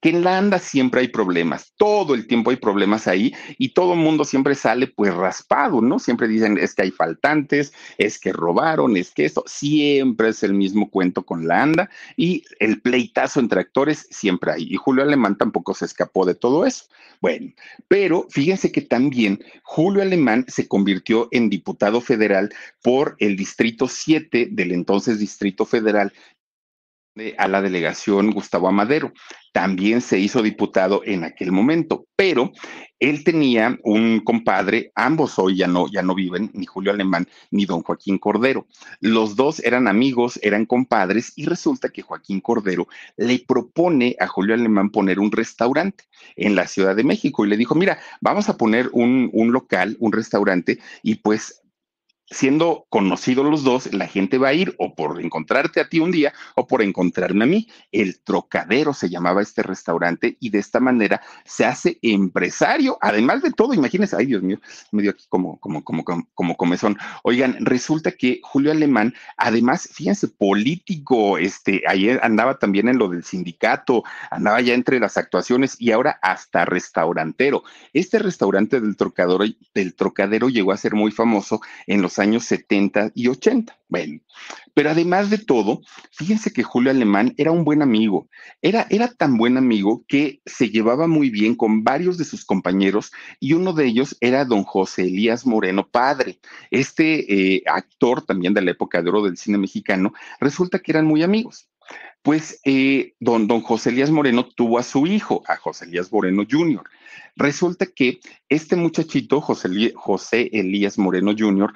[0.00, 3.94] que en la ANDA siempre hay problemas, todo el tiempo hay problemas ahí y todo
[3.94, 5.98] el mundo siempre sale pues raspado, ¿no?
[5.98, 10.52] Siempre dicen es que hay faltantes, es que robaron, es que esto, siempre es el
[10.52, 14.66] mismo cuento con la ANDA y el pleitazo entre actores siempre hay.
[14.70, 16.84] Y Julio Alemán tampoco se escapó de todo eso.
[17.22, 17.54] Bueno,
[17.88, 24.48] pero fíjense que también Julio Alemán se convirtió en diputado federal por el Distrito 7
[24.50, 26.12] del entonces Distrito Federal
[27.38, 29.12] a la delegación Gustavo Amadero.
[29.52, 32.50] También se hizo diputado en aquel momento, pero
[32.98, 37.64] él tenía un compadre, ambos hoy ya no, ya no viven, ni Julio Alemán ni
[37.64, 38.66] don Joaquín Cordero.
[39.00, 44.54] Los dos eran amigos, eran compadres, y resulta que Joaquín Cordero le propone a Julio
[44.54, 46.04] Alemán poner un restaurante
[46.34, 49.96] en la Ciudad de México y le dijo, mira, vamos a poner un, un local,
[50.00, 51.63] un restaurante, y pues
[52.30, 56.10] siendo conocidos los dos, la gente va a ir o por encontrarte a ti un
[56.10, 57.68] día o por encontrarme a mí.
[57.92, 62.98] El Trocadero se llamaba este restaurante y de esta manera se hace empresario.
[63.00, 64.58] Además de todo, imagínense, ay Dios mío,
[64.90, 66.04] me dio aquí como, como, como,
[66.34, 66.98] como, comezón.
[67.22, 73.24] Oigan, resulta que Julio Alemán, además, fíjense, político, este, ayer andaba también en lo del
[73.24, 77.64] sindicato, andaba ya entre las actuaciones y ahora hasta restaurantero.
[77.92, 79.44] Este restaurante del Trocadero,
[79.74, 83.78] del Trocadero llegó a ser muy famoso en los años 70 y 80.
[83.88, 84.20] Bueno,
[84.74, 88.28] pero además de todo, fíjense que Julio Alemán era un buen amigo.
[88.60, 93.12] Era, era tan buen amigo que se llevaba muy bien con varios de sus compañeros
[93.38, 96.40] y uno de ellos era don José Elías Moreno Padre.
[96.70, 101.06] Este eh, actor también de la época de oro del cine mexicano, resulta que eran
[101.06, 101.68] muy amigos.
[102.22, 106.44] Pues eh, don, don José Elías Moreno tuvo a su hijo, a José Elías Moreno
[106.50, 106.82] Jr.
[107.36, 111.72] Resulta que este muchachito, José, José Elías Moreno Jr.,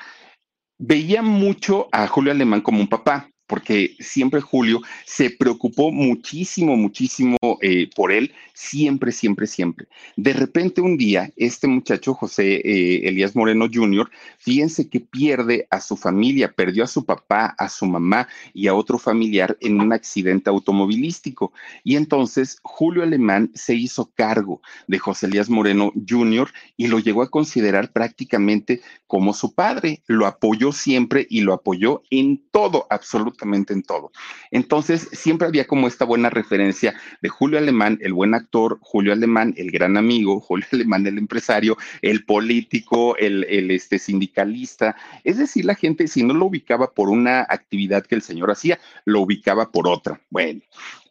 [0.78, 7.36] veía mucho a Julio Alemán como un papá porque siempre Julio se preocupó muchísimo, muchísimo
[7.62, 9.88] eh, por él, siempre, siempre, siempre.
[10.16, 15.80] De repente un día, este muchacho, José eh, Elías Moreno Jr., fíjense que pierde a
[15.80, 19.92] su familia, perdió a su papá, a su mamá y a otro familiar en un
[19.92, 21.52] accidente automovilístico.
[21.84, 26.50] Y entonces Julio Alemán se hizo cargo de José Elías Moreno Jr.
[26.76, 30.02] y lo llegó a considerar prácticamente como su padre.
[30.06, 34.12] Lo apoyó siempre y lo apoyó en todo, absolutamente en todo.
[34.50, 39.54] Entonces, siempre había como esta buena referencia de Julio Alemán, el buen actor, Julio Alemán,
[39.56, 44.96] el gran amigo, Julio Alemán, el empresario, el político, el, el este, sindicalista.
[45.24, 48.78] Es decir, la gente, si no lo ubicaba por una actividad que el señor hacía,
[49.04, 50.20] lo ubicaba por otra.
[50.30, 50.60] Bueno,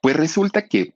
[0.02, 0.94] pues resulta que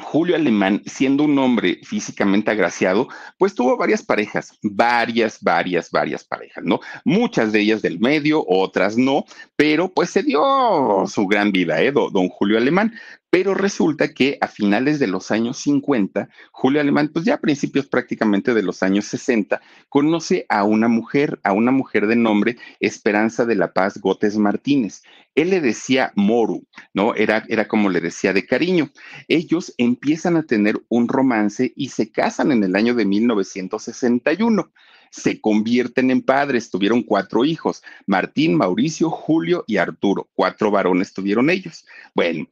[0.00, 6.64] Julio Alemán, siendo un hombre físicamente agraciado, pues tuvo varias parejas, varias, varias, varias parejas,
[6.64, 6.80] ¿no?
[7.04, 9.24] Muchas de ellas del medio, otras no,
[9.56, 11.92] pero pues se dio su gran vida, ¿eh?
[11.92, 12.92] Don Julio Alemán.
[13.30, 17.86] Pero resulta que a finales de los años 50, Julio Alemán, pues ya a principios
[17.86, 23.46] prácticamente de los años 60, conoce a una mujer, a una mujer de nombre Esperanza
[23.46, 25.02] de la Paz Gótez Martínez.
[25.36, 27.14] Él le decía Moru, ¿no?
[27.14, 28.90] Era, era como le decía de cariño.
[29.28, 34.72] Ellos empiezan a tener un romance y se casan en el año de 1961
[35.10, 41.50] se convierten en padres, tuvieron cuatro hijos, Martín, Mauricio, Julio y Arturo, cuatro varones tuvieron
[41.50, 41.84] ellos.
[42.14, 42.46] Bueno,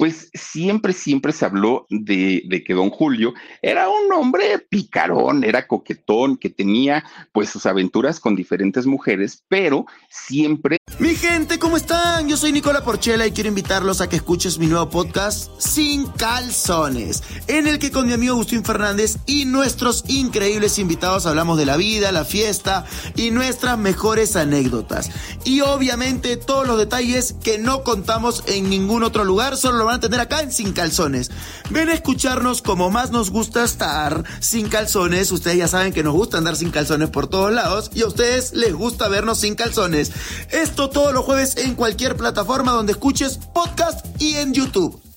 [0.00, 6.38] pues siempre, siempre se habló de, que don Julio era un hombre picarón, era coquetón,
[6.38, 10.78] que tenía pues sus aventuras con diferentes mujeres, pero siempre...
[10.98, 12.30] Mi gente, ¿cómo están?
[12.30, 17.22] Yo soy Nicola Porchela y quiero invitarlos a que escuches mi nuevo podcast Sin Calzones,
[17.46, 21.76] en el que con mi amigo Agustín Fernández y nuestros increíbles invitados hablamos de la
[21.76, 22.86] vida, la fiesta
[23.16, 25.10] y nuestras mejores anécdotas.
[25.44, 29.98] Y obviamente todos los detalles que no contamos en ningún otro lugar, solo lo van
[29.98, 31.30] a tener acá en Sin Calzones.
[31.70, 35.32] Ven a escucharnos como más nos gusta estar sin calzones.
[35.32, 38.52] Ustedes ya saben que nos gusta andar sin calzones por todos lados y a ustedes
[38.52, 40.12] les gusta vernos sin calzones.
[40.50, 45.09] Esto todos los jueves en cualquier plataforma donde escuches podcast y en YouTube.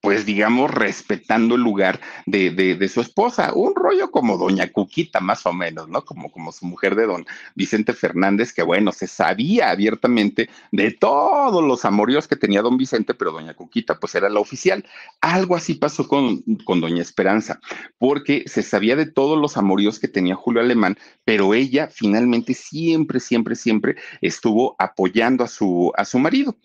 [0.00, 3.52] Pues digamos, respetando el lugar de, de, su esposa.
[3.54, 6.04] Un rollo como doña Cuquita, más o menos, ¿no?
[6.04, 11.64] Como, como su mujer de don Vicente Fernández, que bueno, se sabía abiertamente de todos
[11.64, 14.84] los amoríos que tenía don Vicente, pero doña Cuquita pues era la oficial.
[15.20, 17.60] Algo así pasó con, con doña Esperanza,
[17.98, 23.20] porque se sabía de todos los amoríos que tenía Julio Alemán, pero ella finalmente siempre,
[23.20, 26.56] siempre, siempre estuvo apoyando a su, a su marido.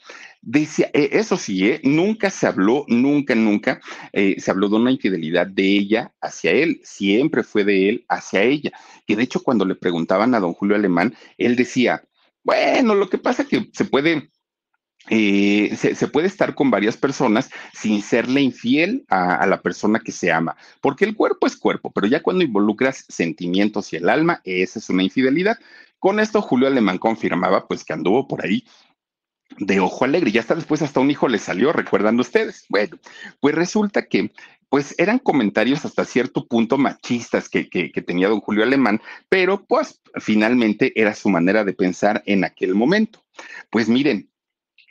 [0.45, 4.91] Decía, eh, eso sí, eh, nunca se habló, nunca, nunca eh, se habló de una
[4.91, 8.71] infidelidad de ella hacia él, siempre fue de él hacia ella.
[9.07, 12.03] Que de hecho cuando le preguntaban a don Julio Alemán, él decía,
[12.43, 14.29] bueno, lo que pasa es que se puede,
[15.07, 20.31] se, puede estar con varias personas sin serle infiel a, a, la persona que se
[20.31, 24.79] ama, porque el cuerpo es cuerpo, pero ya cuando involucras sentimientos y el alma, esa
[24.79, 25.57] es una infidelidad.
[25.99, 28.65] Con esto Julio Alemán confirmaba pues que anduvo por ahí
[29.57, 30.31] de ojo alegre.
[30.33, 32.65] Y hasta después hasta un hijo le salió, recuerdan ustedes.
[32.69, 32.97] Bueno,
[33.39, 34.31] pues resulta que
[34.69, 39.63] pues eran comentarios hasta cierto punto machistas que, que, que, tenía don Julio Alemán, pero
[39.63, 43.23] pues finalmente era su manera de pensar en aquel momento.
[43.69, 44.29] Pues miren,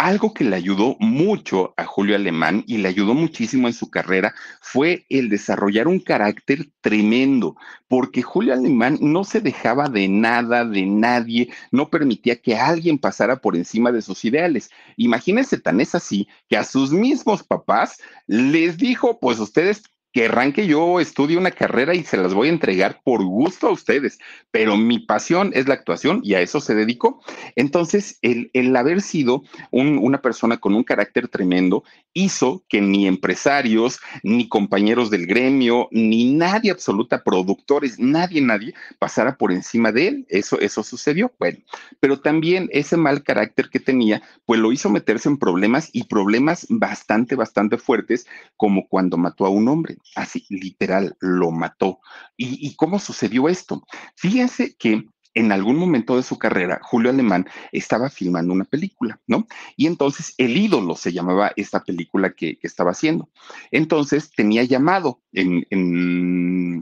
[0.02, 4.34] algo que le ayudó mucho a Julio Alemán y le ayudó muchísimo en su carrera
[4.60, 7.54] fue el desarrollar un carácter tremendo,
[7.86, 13.36] porque Julio Alemán no se dejaba de nada, de nadie, no permitía que alguien pasara
[13.36, 14.70] por encima de sus ideales.
[14.96, 20.66] Imagínense, tan es así que a sus mismos papás les dijo, pues ustedes querrán que
[20.66, 24.18] yo estudie una carrera y se las voy a entregar por gusto a ustedes,
[24.50, 27.22] pero mi pasión es la actuación y a eso se dedicó.
[27.56, 31.82] Entonces, el, el haber sido una persona con un carácter tremendo
[32.12, 39.36] hizo que ni empresarios, ni compañeros del gremio, ni nadie absoluta, productores, nadie, nadie pasara
[39.36, 40.26] por encima de él.
[40.28, 41.32] Eso, eso sucedió.
[41.38, 41.58] Bueno,
[42.00, 46.66] pero también ese mal carácter que tenía, pues lo hizo meterse en problemas y problemas
[46.68, 52.00] bastante, bastante fuertes, como cuando mató a un hombre así literal lo mató.
[52.36, 53.82] ¿Y, cómo sucedió esto?
[54.16, 55.04] Fíjense que
[55.34, 59.46] en algún momento de su carrera, Julio Alemán estaba filmando una película, ¿no?
[59.76, 63.28] Y entonces El ídolo se llamaba esta película que, estaba haciendo.
[63.70, 65.20] Entonces tenía llamado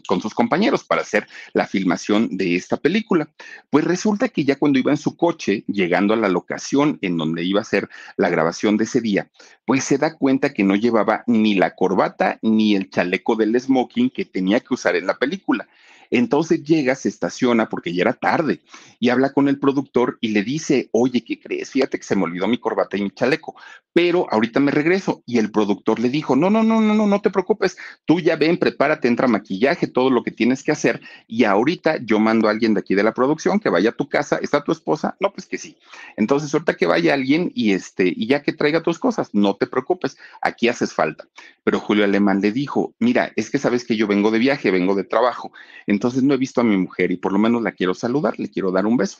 [0.07, 3.31] con sus compañeros para hacer la filmación de esta película.
[3.71, 7.45] Pues resulta que ya cuando iba en su coche, llegando a la locación en donde
[7.45, 9.31] iba a ser la grabación de ese día,
[9.65, 14.11] pues se da cuenta que no llevaba ni la corbata ni el chaleco del smoking
[14.11, 15.69] que tenía que usar en la película.
[16.11, 18.61] Entonces llega, se estaciona porque ya era tarde
[18.99, 21.71] y habla con el productor y le dice, oye, ¿qué crees?
[21.71, 23.55] Fíjate que se me olvidó mi corbata y mi chaleco,
[23.93, 25.23] pero ahorita me regreso.
[25.27, 28.37] Y el productor le dijo, no, no, no, no, no, no te preocupes, tú ya
[28.37, 32.51] ven, prepárate, entra maquillaje, todo lo que tienes que hacer y ahorita yo mando a
[32.51, 35.17] alguien de aquí de la producción que vaya a tu casa, ¿está tu esposa?
[35.21, 35.77] No, pues que sí.
[36.17, 39.67] Entonces ahorita que vaya alguien y este, y ya que traiga tus cosas, no te
[39.67, 41.29] preocupes, aquí haces falta.
[41.63, 44.95] Pero Julio Alemán le dijo, mira, es que sabes que yo vengo de viaje, vengo
[44.95, 45.53] de trabajo.
[45.87, 48.51] Entonces no he visto a mi mujer y por lo menos la quiero saludar, le
[48.51, 49.19] quiero dar un beso.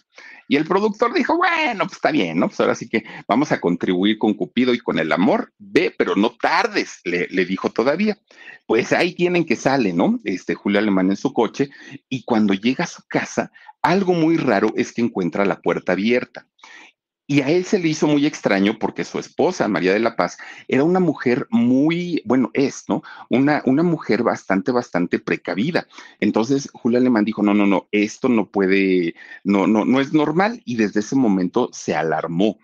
[0.49, 2.49] Y el productor dijo, bueno, pues está bien, ¿no?
[2.49, 5.53] Pues ahora sí que vamos a contribuir con Cupido y con el amor.
[5.59, 8.19] Ve, pero no tardes, le, le dijo todavía.
[8.67, 10.19] Pues ahí tienen que sale, ¿no?
[10.25, 11.71] Este Julio Alemán en su coche
[12.09, 13.53] y cuando llega a su casa,
[13.83, 16.47] algo muy raro es que encuentra la puerta abierta.
[17.31, 20.37] Y a él se le hizo muy extraño porque su esposa, María de la Paz,
[20.67, 23.05] era una mujer muy, bueno, es, ¿no?
[23.29, 25.87] Una, una mujer bastante, bastante precavida.
[26.19, 29.15] Entonces Julio Alemán dijo, no, no, no, esto no puede,
[29.45, 30.61] no, no, no es normal.
[30.65, 32.59] Y desde ese momento se alarmó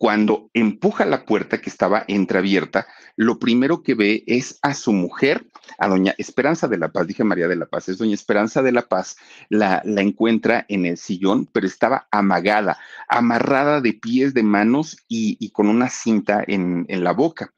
[0.00, 2.86] cuando empuja la puerta que estaba entreabierta,
[3.16, 5.44] lo primero que ve es a su mujer,
[5.76, 8.72] a doña Esperanza de la Paz, dije María de la Paz, es doña Esperanza de
[8.72, 9.18] la Paz,
[9.50, 12.78] la, la encuentra en el sillón, pero estaba amagada,
[13.10, 17.52] amarrada de pies, de manos y, con una cinta en, en, la boca.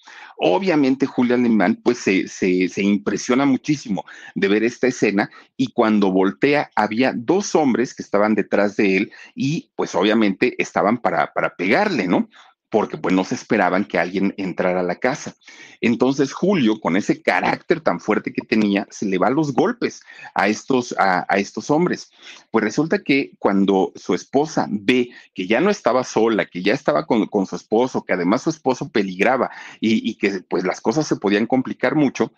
[0.45, 6.11] Obviamente Julia Alemán pues se, se, se impresiona muchísimo de ver esta escena y cuando
[6.11, 11.55] voltea había dos hombres que estaban detrás de él y pues obviamente estaban para, para
[11.55, 12.29] pegarle, ¿no?
[12.73, 15.37] Porque pues no se esperaban que alguien entrara a la casa.
[15.83, 20.01] Entonces Julio, con ese carácter tan fuerte que tenía, se le va los golpes
[20.35, 22.11] a estos, a, estos hombres.
[22.51, 27.05] Pues resulta que cuando su esposa ve que ya no estaba sola, que ya estaba
[27.05, 31.17] con, su esposo, que además su esposo peligraba y, y que pues las cosas se
[31.17, 32.33] podían complicar mucho,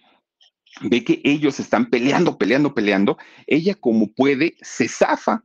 [0.80, 5.45] ve que ellos están peleando, peleando, peleando, ella como puede se zafa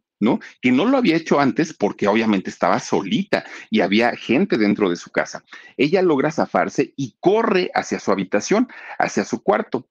[0.61, 4.95] Que no lo había hecho antes porque obviamente estaba solita y había gente dentro de
[4.95, 5.43] su casa.
[5.77, 8.67] Ella logra zafarse y corre hacia su habitación,
[8.97, 9.87] hacia su cuarto.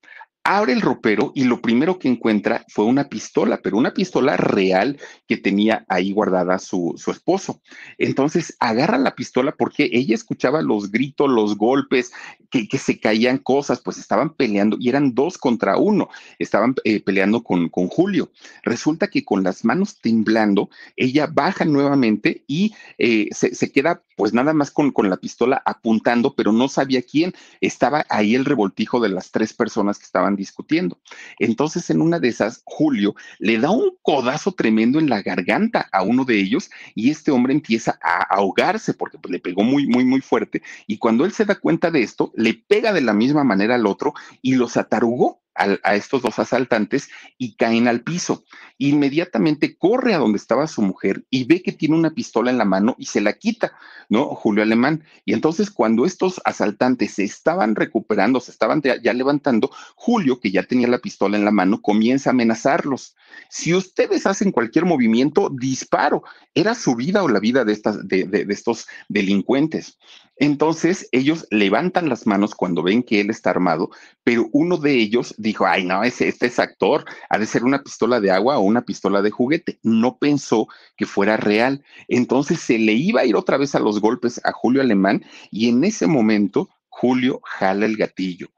[0.49, 4.99] Abre el ropero y lo primero que encuentra fue una pistola, pero una pistola real
[5.26, 7.61] que tenía ahí guardada su, su esposo.
[7.99, 12.12] Entonces agarra la pistola porque ella escuchaba los gritos, los golpes,
[12.51, 17.01] que, que se caían cosas, pues estaban peleando y eran dos contra uno, estaban eh,
[17.01, 18.30] peleando con, con Julio.
[18.62, 24.32] Resulta que con las manos temblando, ella baja nuevamente y eh, se, se, queda pues
[24.32, 27.34] nada más con, con la pistola apuntando, pero no sabía quién.
[27.61, 30.99] Estaba ahí el revoltijo de las tres personas que estaban discutiendo.
[31.39, 36.03] Entonces, en una de esas, Julio le da un codazo tremendo en la garganta a
[36.03, 40.05] uno de ellos y este hombre empieza a ahogarse porque pues, le pegó muy, muy,
[40.05, 40.62] muy fuerte.
[40.86, 43.86] Y cuando él se da cuenta de esto, le pega de la misma manera al
[43.86, 48.45] otro y los atarugó a, estos dos asaltantes y caen al piso.
[48.79, 52.65] Inmediatamente corre a donde estaba su mujer y ve que tiene una pistola en la
[52.65, 53.73] mano y se la quita,
[54.09, 54.27] ¿no?
[54.27, 55.05] Julio Alemán.
[55.25, 60.63] Y entonces cuando estos asaltantes se estaban recuperando, se estaban ya levantando, Julio, que ya
[60.63, 63.17] tenía la pistola en la mano, comienza a amenazarlos.
[63.51, 66.23] Si ustedes hacen cualquier movimiento, disparo.
[66.55, 69.99] Era su vida o la vida de, estas, de, de, de estos delincuentes.
[70.41, 73.91] Entonces ellos levantan las manos cuando ven que él está armado,
[74.22, 77.82] pero uno de ellos dijo, ay, no, ese, este es actor, ha de ser una
[77.82, 79.78] pistola de agua o una pistola de juguete.
[79.82, 81.82] No pensó que fuera real.
[82.07, 85.68] Entonces se le iba a ir otra vez a los golpes a Julio Alemán y
[85.68, 88.49] en ese momento Julio jala el gatillo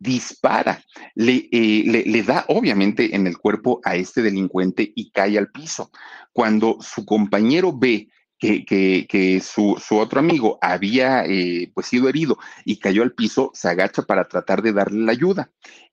[0.00, 0.82] dispara,
[1.14, 5.50] le, eh, le, le, da obviamente en el cuerpo a este delincuente y cae al
[5.50, 5.90] piso.
[6.32, 8.08] Cuando su compañero ve
[8.40, 13.12] que, que, que su, su, otro amigo había eh, pues sido herido y cayó al
[13.12, 15.50] piso, se agacha para tratar de darle la ayuda.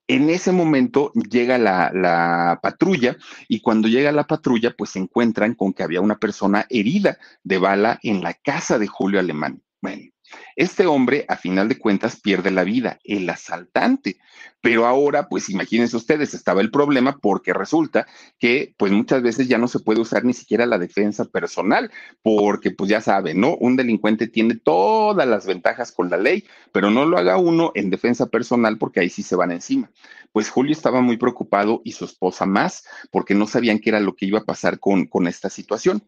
[0.08, 5.54] En ese momento llega la, la, patrulla y cuando llega la patrulla pues se encuentran
[5.54, 9.62] con que había una persona herida de bala en la casa de Julio Alemán.
[9.82, 10.10] Bueno,
[10.56, 14.18] este hombre, a final de cuentas, pierde la vida, el asaltante.
[14.60, 18.06] Pero ahora, pues imagínense ustedes, estaba el problema porque resulta
[18.38, 21.90] que, pues muchas veces ya no se puede usar ni siquiera la defensa personal,
[22.22, 23.56] porque, pues ya saben, ¿no?
[23.56, 27.90] Un delincuente tiene todas las ventajas con la ley, pero no lo haga uno en
[27.90, 29.90] defensa personal porque ahí sí se van encima.
[30.32, 34.14] Pues Julio estaba muy preocupado y su esposa más, porque no sabían qué era lo
[34.14, 36.02] que iba a pasar con, con esta situación.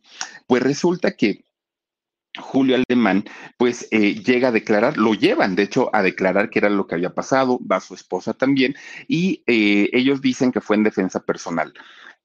[0.46, 1.44] Pues resulta que
[2.38, 3.24] Julio Alemán,
[3.56, 6.94] pues eh, llega a declarar, lo llevan, de hecho, a declarar que era lo que
[6.94, 8.76] había pasado, va su esposa también,
[9.08, 11.74] y eh, ellos dicen que fue en defensa personal.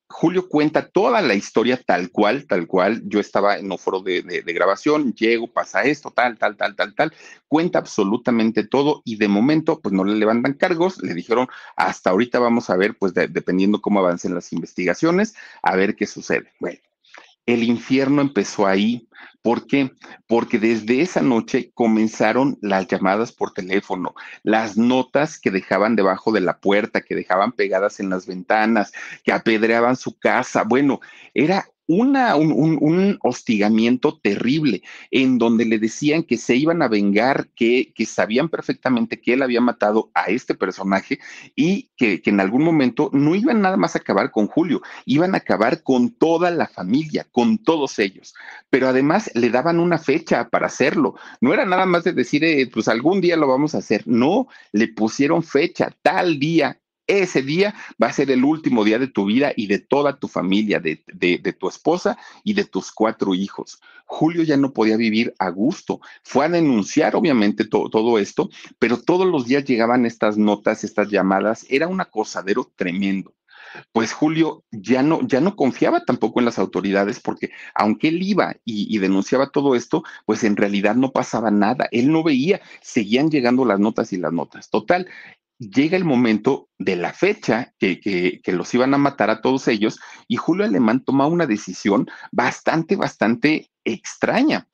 [0.08, 3.02] Julio cuenta toda la historia tal cual, tal cual.
[3.06, 7.14] Yo estaba en un foro de, grabación, llego, pasa esto, tal, tal, tal, tal, tal.
[7.48, 11.02] Cuenta absolutamente todo y de momento, pues no le levantan cargos.
[11.02, 15.76] Le dijeron, hasta ahorita vamos a ver, pues de, dependiendo cómo avancen las investigaciones, a
[15.76, 16.52] ver qué sucede.
[16.60, 16.80] Bueno,
[17.46, 19.08] el infierno empezó ahí.
[19.42, 19.92] ¿Por qué?
[20.28, 26.42] Porque desde esa noche comenzaron las llamadas por teléfono, las notas que dejaban debajo de
[26.42, 28.92] la puerta, que dejaban pegadas en las ventanas,
[29.24, 30.64] que apedreaban su casa.
[30.64, 31.00] Bueno,
[31.36, 34.82] era una, un, un, un, hostigamiento terrible
[35.12, 39.62] en donde le decían que se iban a vengar, que, sabían perfectamente que él había
[39.62, 41.20] matado a este personaje
[41.56, 45.36] y que, que, en algún momento no iban nada más a acabar con Julio, iban
[45.36, 48.34] a acabar con toda la familia, con todos ellos.
[48.70, 51.16] Pero además le daban una fecha para hacerlo.
[51.42, 54.04] No era nada más de decir, eh, pues algún día lo vamos a hacer.
[54.08, 59.08] No, le pusieron fecha, tal día, ese día va a ser el último día de
[59.08, 60.98] tu vida y de toda tu familia, de,
[61.60, 63.80] tu esposa y de tus cuatro hijos.
[64.06, 66.00] Julio ya no podía vivir a gusto.
[66.24, 68.50] Fue a denunciar, obviamente, to, todo esto,
[68.80, 71.66] pero todos los días llegaban estas notas, estas llamadas.
[71.70, 73.36] Era un acosadero tremendo
[73.92, 78.56] pues Julio ya no, ya no confiaba tampoco en las autoridades porque aunque él iba
[78.64, 81.88] y, denunciaba todo esto, pues en realidad no pasaba nada.
[81.92, 84.70] Él no veía, seguían llegando las notas y las notas.
[84.70, 85.08] Total,
[85.60, 90.36] llega el momento de la fecha que, los iban a matar a todos ellos y
[90.38, 94.68] Julio Alemán toma una decisión bastante, bastante extraña.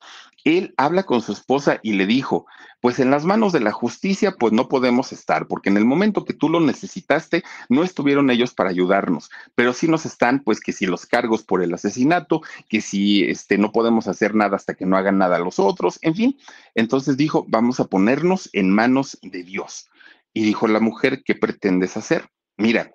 [0.44, 2.46] Él habla con su esposa y le dijo,
[2.80, 6.24] pues en las manos de la justicia, pues no podemos estar, porque en el momento
[6.24, 10.72] que tú lo necesitaste, no estuvieron ellos para ayudarnos, pero sí nos están, pues que
[10.72, 14.84] si los cargos por el asesinato, que si este, no podemos hacer nada hasta que
[14.84, 16.38] no hagan nada los otros, en fin.
[16.74, 19.91] Entonces dijo, vamos a ponernos en manos de Dios.
[20.32, 22.28] Y dijo la mujer, ¿qué pretendes hacer?
[22.56, 22.90] Mira,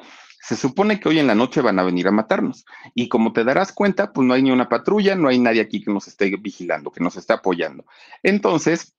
[0.48, 2.64] se supone que hoy en la noche van a venir a matarnos.
[2.96, 5.84] Y como te darás cuenta, pues no hay ni una patrulla, no hay nadie aquí
[5.84, 7.86] que nos esté vigilando, que nos esté apoyando.
[8.24, 8.96] Entonces,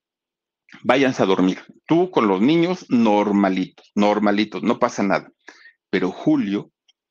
[0.82, 1.62] váyanse a dormir.
[1.86, 5.32] Tú con los niños, normalitos, normalitos, no pasa nada.
[5.90, 6.70] Pero Julio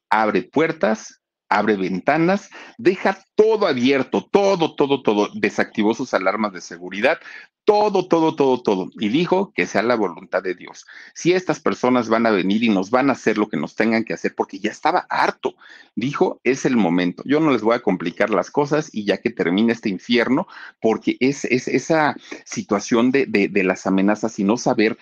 [0.09, 7.19] abre puertas abre ventanas, deja todo abierto, todo, todo, todo, desactivó sus alarmas de seguridad,
[7.63, 10.85] todo, todo, todo, todo, y dijo que sea la voluntad de Dios.
[11.13, 14.05] Si estas personas van a venir y nos van a hacer lo que nos tengan
[14.05, 15.55] que hacer, porque ya estaba harto,
[15.93, 17.23] dijo, es el momento.
[17.25, 20.47] Yo no les voy a complicar las cosas y ya que termine este infierno,
[20.81, 24.97] porque es, es esa situación de, de, de las amenazas y no saber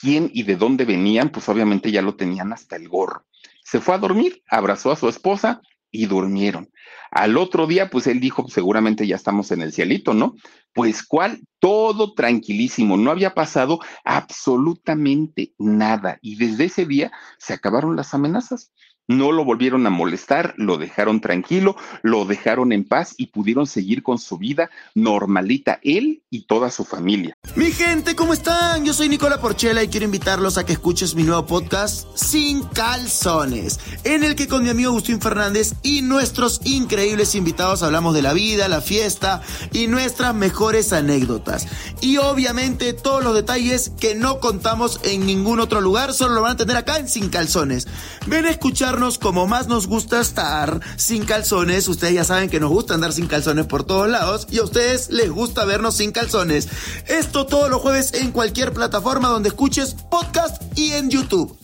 [0.00, 3.26] quién y de dónde venían, pues obviamente ya lo tenían hasta el gorro.
[3.70, 5.60] Se fue a dormir, abrazó a su esposa
[5.92, 6.70] y durmieron.
[7.12, 10.34] Al otro día, pues él dijo, seguramente ya estamos en el cielito, ¿no?
[10.72, 16.18] Pues cuál, todo tranquilísimo, no había pasado absolutamente nada.
[16.20, 18.72] Y desde ese día se acabaron las amenazas
[19.10, 24.04] no lo volvieron a molestar, lo dejaron tranquilo, lo dejaron en paz y pudieron seguir
[24.04, 27.34] con su vida normalita, él y toda su familia.
[27.56, 28.84] Mi gente, ¿cómo están?
[28.84, 33.80] Yo soy Nicola Porchela y quiero invitarlos a que escuches mi nuevo podcast Sin Calzones,
[34.04, 38.32] en el que con mi amigo Agustín Fernández y nuestros increíbles invitados hablamos de la
[38.32, 39.42] vida, la fiesta
[39.72, 41.66] y nuestras mejores anécdotas.
[42.00, 46.52] Y obviamente todos los detalles que no contamos en ningún otro lugar, solo lo van
[46.52, 47.88] a tener acá en Sin Calzones.
[48.28, 51.88] Ven a escuchar como más nos gusta estar sin calzones.
[51.88, 55.10] Ustedes ya saben que nos gusta andar sin calzones por todos lados y a ustedes
[55.10, 56.68] les gusta vernos sin calzones.
[57.08, 61.56] Esto todos los jueves en cualquier plataforma donde escuches podcast y en YouTube.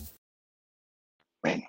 [1.43, 1.63] Bueno,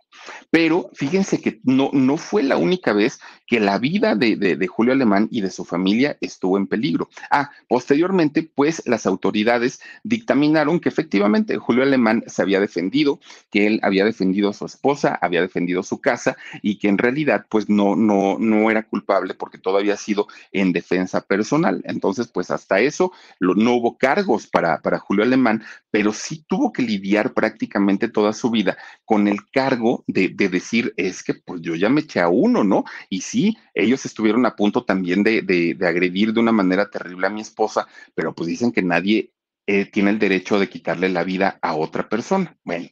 [0.51, 5.27] pero fíjense que no, no fue la única vez que la vida de, Julio Alemán
[5.31, 7.09] y de su familia estuvo en peligro.
[7.31, 13.21] Ah, posteriormente, pues las autoridades dictaminaron que efectivamente Julio Alemán se había defendido,
[13.51, 17.47] que él había defendido a su esposa, había defendido su casa y que en realidad
[17.49, 21.81] pues no, no, no era culpable porque todo había sido en defensa personal.
[21.87, 26.83] Entonces, pues hasta eso no hubo cargos para, para Julio Alemán, pero sí tuvo que
[26.83, 28.77] lidiar prácticamente toda su vida
[29.07, 32.63] con el cargo de, de decir, es que pues yo ya me eché a uno,
[32.63, 32.85] ¿no?
[33.09, 33.38] Y sí,
[33.75, 37.41] ellos estuvieron a punto también de, de, de agredir de una manera terrible a mi
[37.41, 39.33] esposa, pero pues dicen que nadie
[39.71, 42.57] eh, tiene el derecho de quitarle la vida a otra persona.
[42.65, 42.89] Bueno,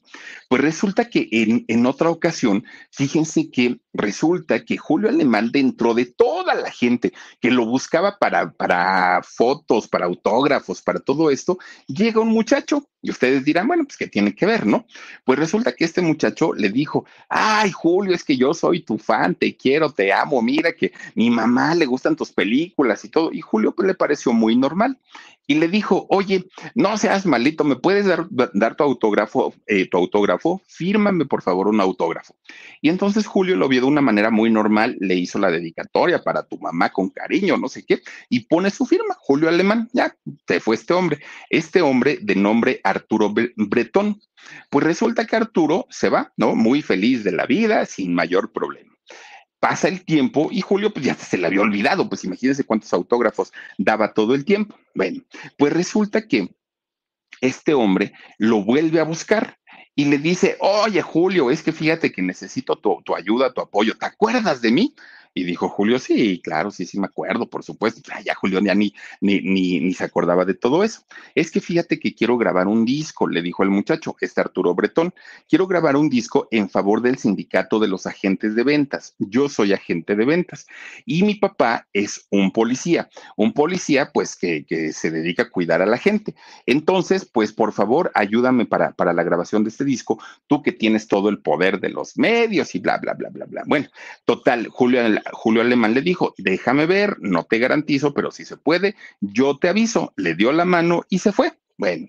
[0.50, 6.04] pues resulta que en, en, otra ocasión, fíjense que resulta que Julio Alemán, dentro de
[6.04, 11.56] toda la gente que lo buscaba para, para fotos, para autógrafos, para todo esto,
[11.86, 14.84] llega un muchacho y ustedes dirán, bueno, pues ¿qué tiene que ver, no?
[15.24, 19.34] Pues resulta que este muchacho le dijo, ay, Julio, es que yo soy tu fan,
[19.34, 23.32] te quiero, te amo, mira que mi mamá le gustan tus películas y todo.
[23.32, 24.98] Y Julio pues le pareció muy normal
[25.46, 26.44] y le dijo, oye,
[26.74, 30.60] no seas malito, ¿me puedes dar, dar tu autógrafo, eh, tu autógrafo?
[30.66, 32.34] Fírmame, por favor, un autógrafo.
[32.80, 36.42] Y entonces Julio lo vio de una manera muy normal, le hizo la dedicatoria para
[36.42, 40.16] tu mamá con cariño, no sé qué, y pone su firma, Julio Alemán, ya,
[40.46, 41.20] se fue este hombre.
[41.50, 44.20] Este hombre de nombre Arturo Bretón.
[44.70, 46.54] Pues resulta que Arturo se va, ¿no?
[46.54, 48.95] Muy feliz de la vida, sin mayor problema
[49.68, 53.52] pasa el tiempo y Julio pues ya se le había olvidado, pues imagínense cuántos autógrafos
[53.76, 54.78] daba todo el tiempo.
[54.94, 55.24] Bueno,
[55.58, 56.54] pues resulta que
[57.40, 59.58] este hombre lo vuelve a buscar
[59.96, 63.98] y le dice, oye Julio, es que fíjate que necesito tu, tu ayuda, tu apoyo,
[63.98, 64.94] ¿te acuerdas de mí?
[65.38, 68.00] Y dijo Julio, sí, claro, sí, sí me acuerdo, por supuesto.
[68.24, 71.02] Ya, Julio ya ni, ni, ni, ni, se acordaba de todo eso.
[71.34, 75.12] Es que fíjate que quiero grabar un disco, le dijo el muchacho, este Arturo Bretón.
[75.46, 79.14] Quiero grabar un disco en favor del sindicato de los agentes de ventas.
[79.18, 80.66] Yo soy agente de ventas
[81.04, 85.82] y mi papá es un policía, un policía pues que, que se dedica a cuidar
[85.82, 86.34] a la gente.
[86.64, 91.08] Entonces, pues por favor, ayúdame para, para la grabación de este disco, tú que tienes
[91.08, 93.62] todo el poder de los medios y bla, bla, bla, bla, bla.
[93.66, 93.88] Bueno,
[94.24, 95.02] total, Julio
[95.32, 99.68] Julio Alemán le dijo, déjame ver, no te garantizo, pero si se puede, yo te
[99.68, 100.12] aviso.
[100.16, 101.52] Le dio la mano y se fue.
[101.76, 102.08] Bueno,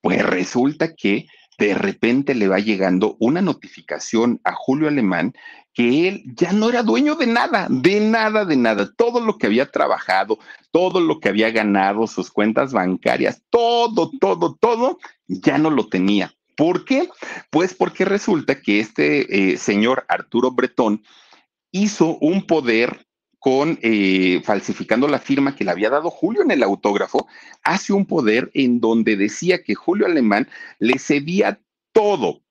[0.00, 1.26] pues resulta que
[1.58, 5.34] de repente le va llegando una notificación a Julio Alemán
[5.74, 8.92] que él ya no era dueño de nada, de nada, de nada.
[8.94, 10.38] Todo lo que había trabajado,
[10.70, 14.98] todo lo que había ganado, sus cuentas bancarias, todo, todo, todo,
[15.28, 16.34] ya no lo tenía.
[16.56, 17.08] ¿Por qué?
[17.50, 21.02] Pues porque resulta que este eh, señor Arturo Bretón
[21.72, 23.06] hizo un poder
[23.38, 27.26] con eh, falsificando la firma que le había dado Julio en el autógrafo,
[27.64, 30.48] hace un poder en donde decía que Julio Alemán
[30.78, 31.58] le cedía
[31.92, 32.42] todo,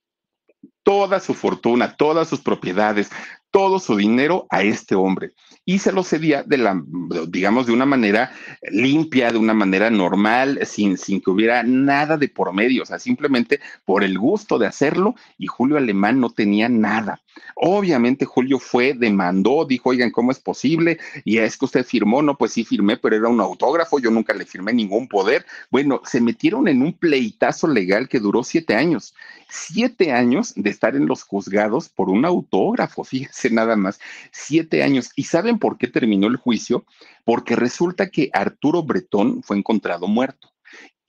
[0.84, 3.10] toda su fortuna, todas sus propiedades,
[3.52, 5.34] todo su dinero a este hombre
[5.66, 6.82] y se lo cedía de la,
[7.28, 8.32] digamos, de una manera
[8.72, 13.00] limpia, de una manera normal, sin, sin que hubiera nada de por medio, o sea,
[13.00, 17.22] simplemente por el gusto de hacerlo y Julio Alemán no tenía nada.
[17.56, 21.00] Obviamente Julio fue, demandó, dijo, oigan, ¿cómo es posible?
[21.24, 24.34] Y es que usted firmó, no, pues sí firmé, pero era un autógrafo, yo nunca
[24.34, 25.46] le firmé ningún poder.
[25.70, 29.14] Bueno, se metieron en un pleitazo legal que duró siete años,
[29.50, 34.00] siete años de estar en los juzgados por un autógrafo, fíjense nada más,
[34.32, 35.12] siete años.
[35.16, 36.86] ¿Y saben por qué terminó el juicio?
[37.26, 40.51] Porque resulta que Arturo Bretón fue encontrado muerto.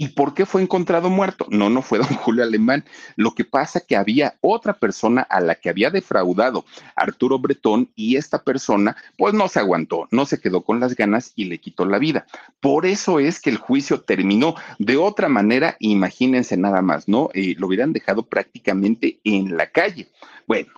[0.02, 1.46] ¿Y por qué fue encontrado muerto?
[1.50, 2.84] No, no fue don Julio Alemán.
[3.14, 6.64] Lo que pasa que había otra persona a la que había defraudado
[6.96, 11.32] Arturo Bretón y esta persona pues no se aguantó, no se quedó con las ganas
[11.36, 12.26] y le quitó la vida.
[12.58, 17.28] Por eso es que el juicio terminó de otra manera, imagínense nada más, ¿no?
[17.32, 20.08] Eh, lo hubieran dejado prácticamente en la calle.
[20.48, 20.72] Bueno,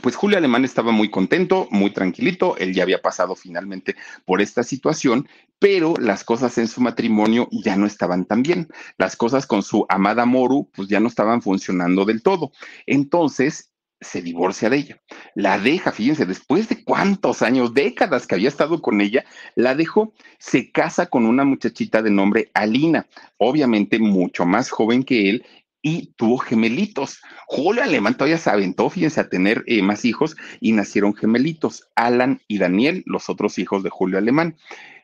[0.00, 4.62] pues Julio Alemán estaba muy contento, muy tranquilito, él ya había pasado finalmente por esta
[4.62, 5.28] situación,
[5.58, 8.68] pero las cosas en su matrimonio ya no estaban tan bien.
[8.98, 12.52] Las cosas con su amada Moru, pues ya no estaban funcionando del todo.
[12.86, 13.72] Entonces,
[14.02, 15.02] se divorcia de ella.
[15.34, 19.24] La deja, fíjense, después de cuántos años, décadas que había estado con ella,
[19.54, 25.30] la dejó, se casa con una muchachita de nombre Alina, obviamente mucho más joven que
[25.30, 25.46] él
[25.82, 27.20] y tuvo gemelitos.
[27.46, 32.40] Julio Alemán todavía se aventó, fíjense, a tener eh, más hijos y nacieron gemelitos, Alan
[32.48, 34.56] y Daniel, los otros hijos de Julio Alemán.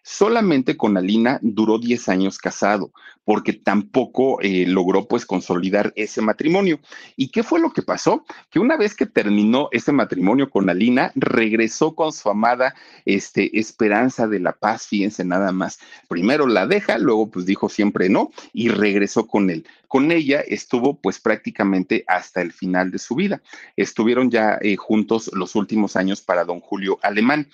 [0.03, 2.93] Solamente con Alina duró 10 años casado,
[3.25, 6.81] porque tampoco eh, logró pues consolidar ese matrimonio.
[7.15, 8.25] ¿Y qué fue lo que pasó?
[8.49, 12.75] Que una vez que terminó ese matrimonio con Alina, regresó con su amada
[13.05, 15.79] este, Esperanza de la Paz, fíjense nada más.
[16.09, 19.67] Primero la deja, luego pues dijo siempre no y regresó con él.
[19.89, 23.43] Con ella estuvo pues prácticamente hasta el final de su vida.
[23.77, 27.49] Estuvieron ya eh, juntos los últimos años para don Julio Alemán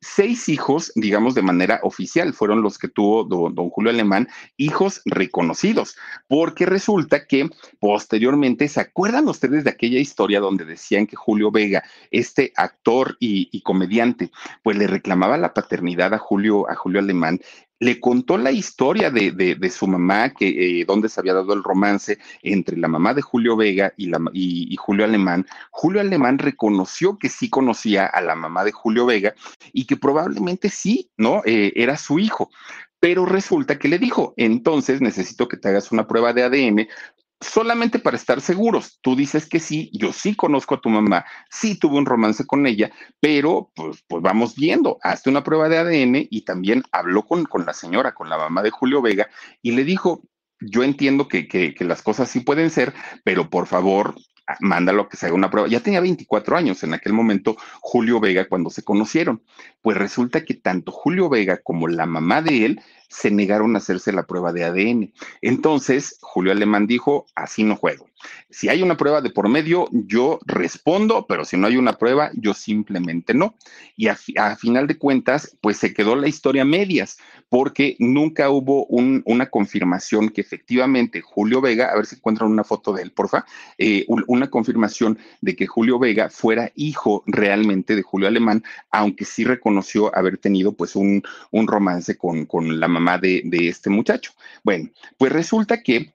[0.00, 5.96] seis hijos, digamos de manera oficial, fueron los que tuvo don, Julio Alemán, hijos reconocidos,
[6.28, 11.82] porque resulta que posteriormente, ¿se acuerdan ustedes de aquella historia donde decían que Julio Vega,
[12.10, 14.30] este actor y, y comediante,
[14.62, 17.40] pues le reclamaba la paternidad a Julio, a Julio Alemán
[17.80, 21.62] le contó la historia de, de, su mamá, que eh, donde se había dado el
[21.62, 25.46] romance entre la mamá de Julio Vega y, la, y, Julio Alemán.
[25.70, 29.34] Julio Alemán reconoció que sí conocía a la mamá de Julio Vega
[29.72, 31.42] y que probablemente sí, ¿no?
[31.44, 32.50] Eh, era su hijo.
[33.00, 36.88] Pero resulta que le dijo, entonces necesito que te hagas una prueba de ADN
[37.40, 38.98] solamente para estar seguros.
[39.00, 42.66] Tú dices que sí, yo sí conozco a tu mamá, sí tuve un romance con
[42.66, 47.44] ella, pero pues, pues vamos viendo, hazte una prueba de ADN y también habló con,
[47.44, 49.28] con la señora, con la mamá de Julio Vega
[49.62, 50.22] y le dijo,
[50.60, 54.16] yo entiendo que, que, que, las cosas sí pueden ser, pero por favor,
[54.60, 55.68] mándalo que se haga una prueba.
[55.68, 59.42] Ya tenía 24 años en aquel momento Julio Vega cuando se conocieron.
[59.82, 64.12] Pues resulta que tanto Julio Vega como la mamá de él se negaron a hacerse
[64.12, 65.12] la prueba de ADN.
[65.42, 68.08] Entonces, Julio Alemán dijo, así no juego.
[68.50, 72.30] Si hay una prueba de por medio, yo respondo, pero si no hay una prueba,
[72.34, 73.54] yo simplemente no.
[73.96, 74.16] Y a,
[74.56, 80.40] final de cuentas, pues se quedó la historia medias, porque nunca hubo una confirmación que
[80.40, 83.44] efectivamente Julio Vega, a ver si encuentran una foto de él, porfa,
[83.76, 89.44] eh, una confirmación de que Julio Vega fuera hijo realmente de Julio Alemán, aunque sí
[89.44, 92.88] reconoció haber tenido pues un, romance con, con la
[93.20, 94.32] de, de este muchacho.
[94.62, 96.12] Bueno, pues resulta que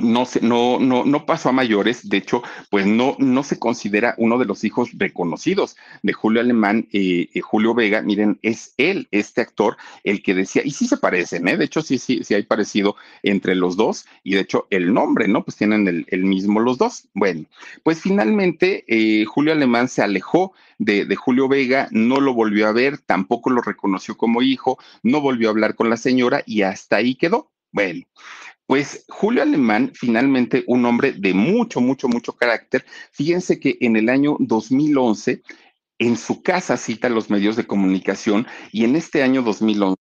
[0.00, 4.14] no, se, no, no, no pasó a mayores, de hecho, pues no, no se considera
[4.18, 9.08] uno de los hijos reconocidos de Julio Alemán, eh, eh, Julio Vega, miren, es él,
[9.10, 11.56] este actor, el que decía, y sí se parecen, ¿eh?
[11.56, 15.26] de hecho sí, sí, sí hay parecido entre los dos, y de hecho el nombre,
[15.26, 15.44] ¿no?
[15.44, 17.08] Pues tienen el, el mismo los dos.
[17.14, 17.46] Bueno,
[17.82, 22.72] pues finalmente eh, Julio Alemán se alejó de, de Julio Vega, no lo volvió a
[22.72, 26.96] ver, tampoco lo reconoció como hijo, no volvió a hablar con la señora y hasta
[26.96, 27.50] ahí quedó.
[27.72, 28.04] Bueno,
[28.66, 32.84] pues Julio Alemán, finalmente un hombre de mucho, mucho, mucho carácter.
[33.12, 35.42] Fíjense que en el año 2011,
[35.98, 40.07] en su casa cita los medios de comunicación y en este año 2011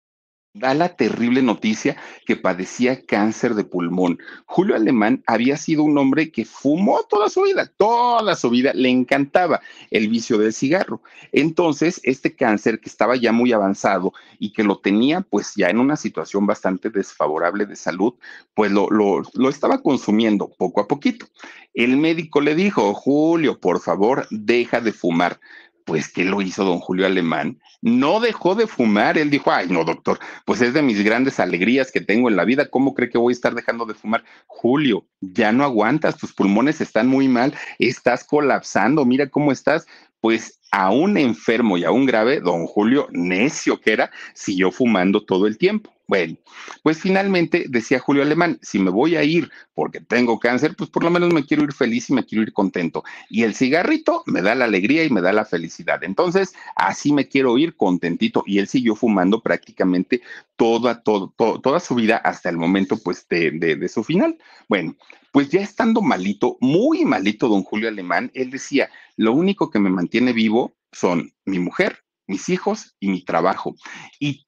[0.54, 4.18] da la terrible noticia que padecía cáncer de pulmón.
[4.46, 8.88] Julio Alemán había sido un hombre que fumó toda su vida, toda su vida, le
[8.88, 11.02] encantaba el vicio del cigarro.
[11.32, 15.80] Entonces, este cáncer que estaba ya muy avanzado y que lo tenía pues ya en
[15.80, 18.14] una situación bastante desfavorable de salud,
[18.54, 21.26] pues lo, lo, lo estaba consumiendo poco a poquito.
[21.74, 25.40] El médico le dijo, Julio, por favor, deja de fumar
[25.84, 27.60] pues, ¿qué lo hizo don Julio Alemán?
[27.82, 29.18] No dejó de fumar.
[29.18, 32.44] Él dijo, ay, no, doctor, pues es de mis grandes alegrías que tengo en la
[32.44, 32.68] vida.
[32.70, 34.24] ¿Cómo cree que voy a estar dejando de fumar?
[34.46, 39.86] Julio, ya no aguantas, tus pulmones están muy mal, estás colapsando, mira cómo estás.
[40.20, 45.58] Pues aún enfermo y aún grave, don Julio, necio que era, siguió fumando todo el
[45.58, 45.94] tiempo.
[46.06, 46.36] Bueno,
[46.82, 51.02] pues finalmente decía Julio Alemán, si me voy a ir porque tengo cáncer, pues por
[51.02, 53.04] lo menos me quiero ir feliz y me quiero ir contento.
[53.30, 56.04] Y el cigarrito me da la alegría y me da la felicidad.
[56.04, 58.44] Entonces, así me quiero ir contentito.
[58.46, 60.20] Y él siguió fumando prácticamente
[60.56, 64.36] toda, toda su vida hasta el momento, pues, de, de su final.
[64.68, 64.94] Bueno,
[65.34, 69.90] pues ya estando malito, muy malito don Julio Alemán, él decía, lo único que me
[69.90, 70.63] mantiene vivo
[70.94, 73.74] son mi mujer mis hijos y mi trabajo.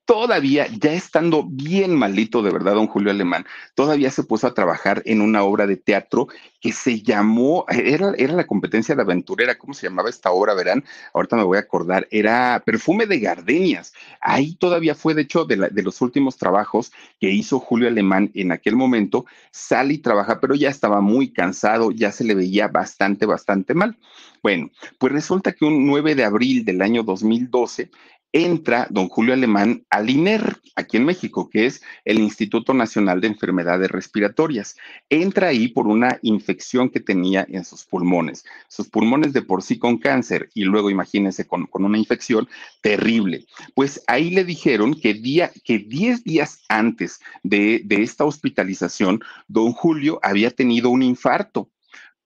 [0.07, 3.44] Todavía, ya estando bien malito de verdad, don Julio Alemán,
[3.74, 6.28] todavía se puso a trabajar en una obra de teatro
[6.61, 10.54] que se llamó, era, era la competencia de aventurera, ¿cómo se llamaba esta obra?
[10.54, 13.92] Verán, ahorita me voy a acordar, era Perfume de Gardenias.
[14.20, 18.52] Ahí todavía fue, de hecho, de, de los últimos trabajos que hizo Julio Alemán en
[18.52, 23.26] aquel momento, sale y trabaja, pero ya estaba muy cansado, ya se le veía bastante,
[23.26, 23.96] bastante mal.
[24.42, 27.90] Bueno, pues resulta que un 9 de abril del año 2012
[28.37, 33.28] entra don Julio Alemán al INER, aquí en México, que es el Instituto Nacional de
[33.28, 34.76] Enfermedades Respiratorias.
[35.09, 38.45] Entra ahí por una infección que tenía en sus pulmones.
[38.68, 42.47] Sus pulmones de por sí con cáncer y luego imagínense con, una infección
[42.82, 43.47] terrible.
[43.74, 49.72] Pues ahí le dijeron que, día, que 10 días antes de, de esta hospitalización, don
[49.72, 51.70] Julio había tenido un infarto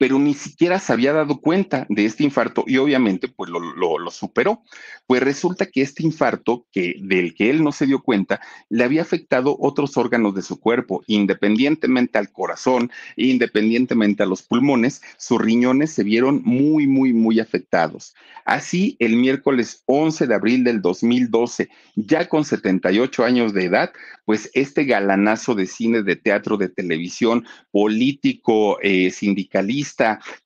[0.01, 4.11] pero ni siquiera se había dado cuenta de este infarto y obviamente pues lo, lo,
[4.11, 4.63] superó.
[5.07, 8.41] Pues resulta que este infarto, que, del que él no se dio cuenta,
[8.71, 15.03] le había afectado otros órganos de su cuerpo, independientemente al corazón, independientemente a los pulmones,
[15.19, 18.15] sus riñones se vieron muy, muy, muy afectados.
[18.47, 23.93] Así, el miércoles 11 de abril del 2012, ya con 78 años de edad,
[24.25, 29.90] pues este galanazo de cine, de teatro, de televisión, político, eh, sindicalista,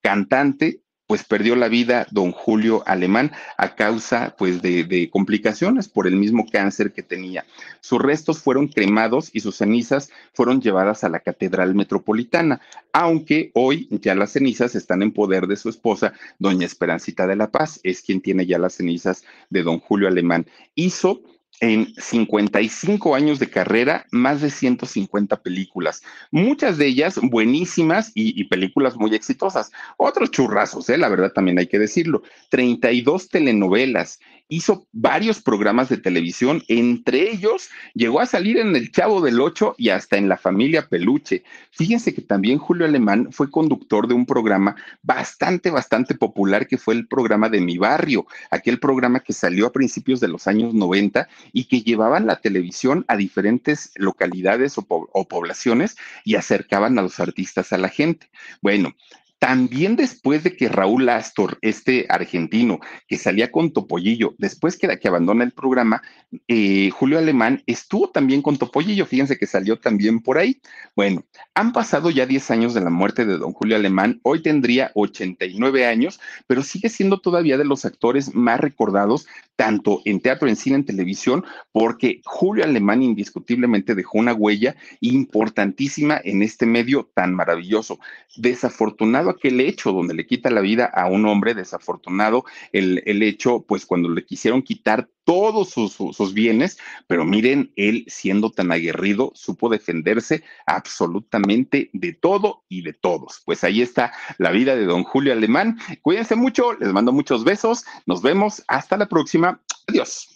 [0.03, 6.07] cantante, pues perdió la vida don Julio Alemán a causa pues de, de, complicaciones por
[6.07, 7.45] el mismo cáncer que tenía.
[7.81, 12.61] Sus restos fueron cremados y sus cenizas fueron llevadas a la Catedral Metropolitana,
[12.93, 17.51] aunque hoy ya las cenizas están en poder de su esposa, doña Esperancita de la
[17.51, 20.47] Paz, es quien tiene ya las cenizas de don Julio Alemán.
[20.75, 21.21] Hizo
[21.65, 28.97] en 55 años de carrera, más de 150 películas, muchas de ellas buenísimas y, películas
[28.97, 29.73] muy exitosas.
[29.97, 30.99] Otros churrazos, ¿eh?
[30.99, 32.23] la verdad también hay que decirlo.
[32.51, 39.21] 32 telenovelas, hizo varios programas de televisión, entre ellos llegó a salir en El Chavo
[39.21, 41.45] del Ocho y hasta en La Familia Peluche.
[41.71, 46.95] Fíjense que también Julio Alemán fue conductor de un programa bastante, bastante popular que fue
[46.95, 51.29] el programa de Mi Barrio, aquel programa que salió a principios de los años 90
[51.53, 57.19] y que llevaban la televisión a diferentes localidades o, o poblaciones y acercaban a los
[57.19, 58.29] artistas a la gente.
[58.61, 58.95] Bueno,
[59.39, 65.09] también después de que Raúl Astor, este argentino que salía con Topollillo, después que, que
[65.09, 66.03] abandona el programa,
[66.49, 70.61] eh, Julio Alemán estuvo también con Topollillo, fíjense que salió también por ahí.
[70.97, 71.25] Bueno,
[71.55, 75.87] han pasado ya 10 años de la muerte de don Julio Alemán, hoy tendría 89
[75.87, 79.27] años, pero sigue siendo todavía de los actores más recordados,
[79.57, 86.21] tanto en teatro, en cine, en televisión, porque Julio Alemán indiscutiblemente dejó una huella importantísima
[86.23, 87.99] en este medio tan maravilloso.
[88.37, 93.65] Desafortunado aquel hecho donde le quita la vida a un hombre desafortunado, el, el hecho,
[93.67, 99.33] pues cuando le quisieron quitar todos sus, sus, bienes, pero miren, él siendo tan aguerrido,
[99.35, 103.43] supo defenderse absolutamente de todo y de todos.
[103.45, 105.79] Pues ahí está la vida de don Julio Alemán.
[106.03, 110.29] Cuídense mucho, les mando muchos besos, nos vemos, hasta la próxima, adiós.